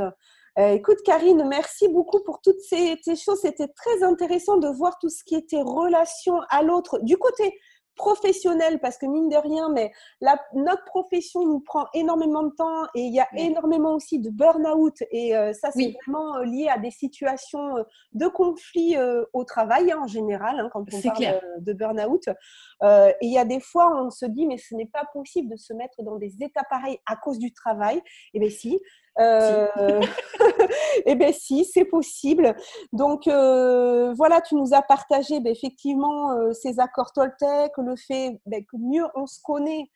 [0.60, 3.40] Euh, écoute Karine, merci beaucoup pour toutes ces choses.
[3.42, 7.58] C'était très intéressant de voir tout ce qui était relation à l'autre du côté
[8.02, 9.92] professionnel parce que mine de rien, mais
[10.22, 14.32] la, notre profession nous prend énormément de temps et il y a énormément aussi de
[14.32, 17.84] burn-out et euh, ça c'est vraiment euh, lié à des situations euh,
[18.14, 18.96] de conflit
[19.34, 22.28] au travail hein, en général hein, quand on parle de burn-out.
[22.28, 25.58] et il y a des fois on se dit mais ce n'est pas possible de
[25.58, 28.02] se mettre dans des états pareils à cause du travail.
[28.34, 28.80] Et bien si,
[29.20, 30.02] Euh...
[31.06, 32.56] eh bien, si, c'est possible.
[32.94, 38.40] Donc, euh, voilà, tu nous as partagé ben, effectivement euh, ces accords Toltec, le fait
[38.46, 39.90] ben, que mieux on se connaît,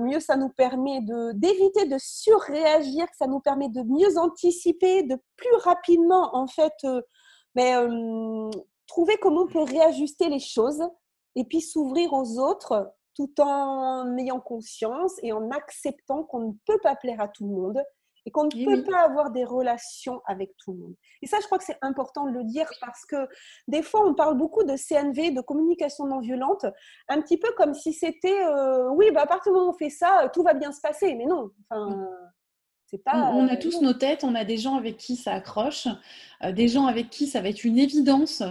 [0.00, 1.00] mieux ça nous permet
[1.32, 6.74] d'éviter de, surréagir, que ça nous permet de mieux anticiper, de plus rapidement, en fait,
[7.54, 8.50] ben,
[8.86, 10.82] trouver comment on peut réajuster les choses
[11.34, 16.78] et puis s'ouvrir aux autres tout en ayant conscience et en acceptant qu'on ne peut
[16.82, 17.82] pas plaire à tout le monde
[18.26, 20.94] et qu'on ne peut pas avoir des relations avec tout le monde.
[21.22, 23.28] Et ça, je crois que c'est important de le dire parce que
[23.68, 26.66] des fois, on parle beaucoup de CNV, de communication non violente,
[27.08, 29.78] un petit peu comme si c'était, euh, oui, bah, à partir du moment où on
[29.78, 31.14] fait ça, tout va bien se passer.
[31.14, 32.08] Mais non, enfin,
[33.06, 35.86] on, a euh, tous nos têtes, on a des gens avec qui ça accroche,
[36.42, 38.42] euh, des gens avec qui ça va être une évidence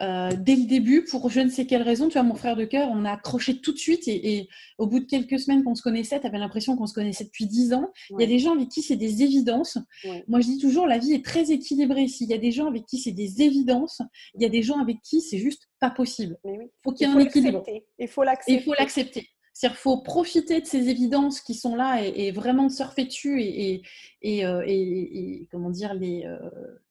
[0.00, 2.08] euh, dès le début pour je ne sais quelle raison.
[2.08, 5.00] Tu vois, mon frère de cœur, on a accroché tout de suite et, au bout
[5.00, 7.90] de quelques semaines qu'on se connaissait, tu avais l'impression qu'on se connaissait depuis dix ans.
[8.10, 9.78] Il y a des gens avec qui c'est des évidences.
[10.28, 12.08] Moi, je dis toujours, la vie est très équilibrée.
[12.08, 14.02] S'il y a des gens avec qui c'est des évidences,
[14.34, 16.38] il y a des gens avec qui c'est juste pas possible.
[16.44, 17.62] Il faut qu'il y ait un équilibre.
[18.46, 19.28] Il faut l'accepter.
[19.56, 23.80] C'est-à-dire faut profiter de ces évidences qui sont là et, vraiment surfer dessus et,
[24.20, 24.62] et, euh,
[25.50, 26.36] comment dire les, euh,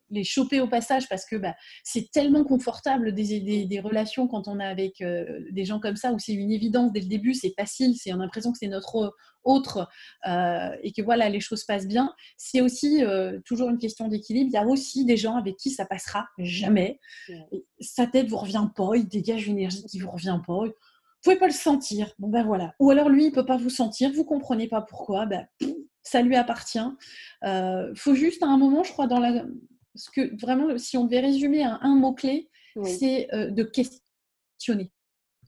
[0.09, 1.53] les choper au passage parce que bah,
[1.83, 6.11] c'est tellement confortable des, des, relations quand on est avec euh, des gens comme ça
[6.11, 8.67] où c'est une évidence dès le début, c'est facile, c'est on a l'impression que c'est
[8.67, 9.13] notre
[9.43, 9.87] autre
[10.25, 12.11] et que voilà les choses passent bien.
[12.35, 13.03] C'est aussi
[13.45, 14.49] toujours une question d'équilibre.
[14.51, 16.99] Il y a aussi des gens avec qui ça passera jamais.
[17.79, 20.63] Sa tête vous revient pas, il dégage une énergie qui vous revient pas
[21.25, 22.13] pouvez pas le sentir.
[22.19, 22.73] Bon ben voilà.
[22.79, 25.25] Ou alors lui, il peut pas vous sentir, vous comprenez pas pourquoi.
[25.25, 25.47] Ben,
[26.03, 26.79] ça lui appartient.
[27.43, 29.43] Euh, faut juste à un moment, je crois, dans la,
[29.95, 32.49] ce que vraiment, si on devait résumer un, un mot clé,
[32.83, 34.91] c'est euh, de questionner.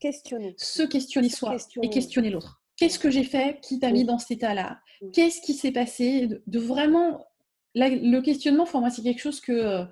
[0.00, 0.54] Questionner.
[0.58, 2.62] Se questionner soi et questionner l'autre.
[2.76, 4.80] Qu'est-ce que j'ai fait qui t'a mis dans cet état-là?
[5.12, 6.28] Qu'est-ce qui s'est passé?
[6.46, 7.26] De, vraiment
[7.74, 9.84] le questionnement, pour moi, c'est quelque chose que euh,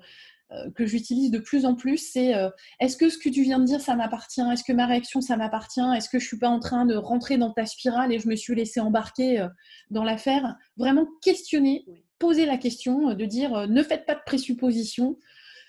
[0.75, 3.65] que j'utilise de plus en plus, c'est euh, est-ce que ce que tu viens de
[3.65, 4.41] dire, ça m'appartient?
[4.51, 5.81] Est-ce que ma réaction, ça m'appartient?
[5.95, 8.35] Est-ce que je suis pas en train de rentrer dans ta spirale et je me
[8.35, 9.47] suis laissé embarquer euh,
[9.91, 10.55] dans l'affaire?
[10.77, 11.85] Vraiment questionner,
[12.17, 15.17] poser la question, de dire ne faites pas de présuppositions.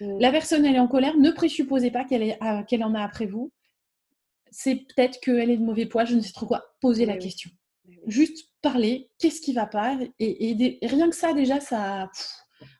[0.00, 3.52] La personne, elle est en colère, ne présupposez pas qu'elle en a après vous.
[4.50, 6.64] C'est peut-être qu'elle est de mauvais poil, je ne sais trop quoi.
[6.80, 7.50] Posez la question.
[8.06, 9.98] Juste parler, qu'est-ce qui va pas?
[10.20, 12.08] Et, rien que ça, déjà, ça,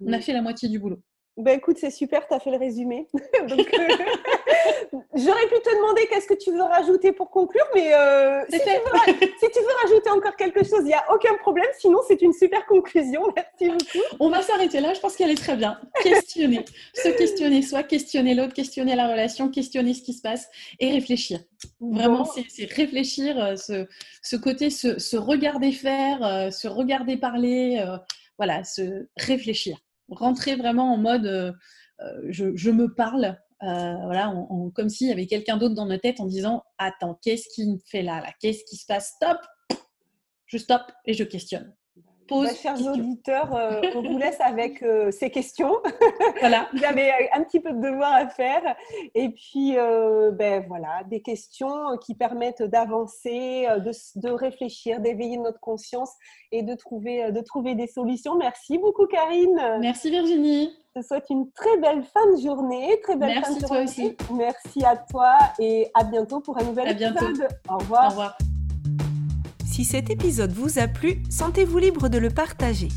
[0.01, 1.03] on a fait la moitié du boulot.
[1.39, 3.07] Ben écoute, c'est super, tu as fait le résumé.
[3.39, 3.47] Euh,
[5.15, 9.61] j'aurais pu te demander qu'est-ce que tu veux rajouter pour conclure, mais euh, si, tu
[9.61, 11.69] veux, rajouter encore quelque chose, il n'y a aucun problème.
[11.79, 13.23] Sinon, c'est une super conclusion.
[13.37, 14.05] Merci beaucoup.
[14.19, 15.79] On va s'arrêter là, je pense qu'elle est très bien.
[16.03, 16.65] Questionner.
[16.95, 20.49] Se questionner soi, questionner l'autre, questionner la relation, questionner ce qui se passe
[20.81, 21.41] et réfléchir.
[21.81, 23.87] Vraiment, c'est réfléchir, euh,
[24.23, 27.85] ce, côté, se, regarder faire, se regarder parler,
[28.39, 29.79] voilà, se réfléchir
[30.11, 31.53] rentrer vraiment en mode euh,
[32.01, 36.27] euh, je, me parle, euh, comme s'il y avait quelqu'un d'autre dans notre tête en
[36.27, 38.33] disant Attends, qu'est-ce qui me fait là, là?
[38.41, 39.15] Qu'est-ce qui se passe?
[39.17, 39.39] Stop!
[40.47, 41.75] Je stoppe et je questionne.
[42.31, 45.77] Bah, chers auditeurs, euh, on vous laisse avec euh, ces questions.
[46.41, 46.69] Voilà.
[46.73, 48.77] vous avez un petit peu de devoir à faire.
[49.15, 55.59] Et puis, euh, ben, voilà, des questions qui permettent d'avancer, de, de, réfléchir, d'éveiller notre
[55.61, 56.13] conscience
[56.53, 58.37] et de trouver, de trouver des solutions.
[58.37, 59.79] Merci beaucoup, Karine.
[59.81, 60.71] Merci, Virginie.
[60.95, 63.01] Je te souhaite une très belle fin de journée.
[63.03, 64.17] Très belle Merci fin de toi aussi.
[64.33, 67.49] Merci à toi et à bientôt pour un nouvel à épisode.
[67.69, 68.07] Au revoir.
[68.07, 68.39] Au revoir.
[69.79, 72.89] Si cet épisode vous a plu, sentez-vous libre de le partager.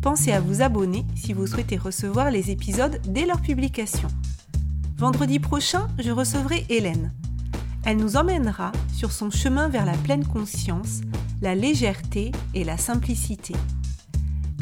[0.00, 4.08] Pensez à vous abonner si vous souhaitez recevoir les épisodes dès leur publication.
[4.96, 7.12] Vendredi prochain, je recevrai Hélène.
[7.84, 11.02] Elle nous emmènera sur son chemin vers la pleine conscience,
[11.42, 13.52] la légèreté et la simplicité.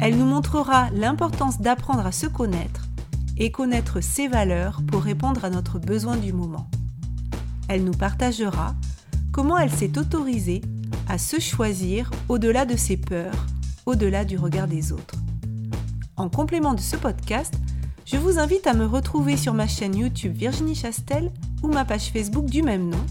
[0.01, 2.89] Elle nous montrera l'importance d'apprendre à se connaître
[3.37, 6.69] et connaître ses valeurs pour répondre à notre besoin du moment.
[7.69, 8.75] Elle nous partagera
[9.31, 10.61] comment elle s'est autorisée
[11.07, 13.45] à se choisir au-delà de ses peurs,
[13.85, 15.15] au-delà du regard des autres.
[16.17, 17.53] En complément de ce podcast,
[18.05, 21.31] je vous invite à me retrouver sur ma chaîne YouTube Virginie Chastel
[21.63, 23.03] ou ma page Facebook du même nom,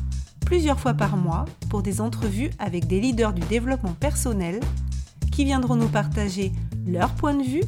[0.45, 4.61] plusieurs fois par mois, pour des entrevues avec des leaders du développement personnel
[5.33, 6.53] qui viendront nous partager
[6.87, 7.63] leur point de vue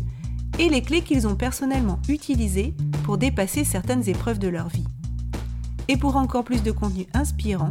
[0.58, 4.86] et les clés qu'ils ont personnellement utilisées pour dépasser certaines épreuves de leur vie.
[5.88, 7.70] Et pour encore plus de contenu inspirant,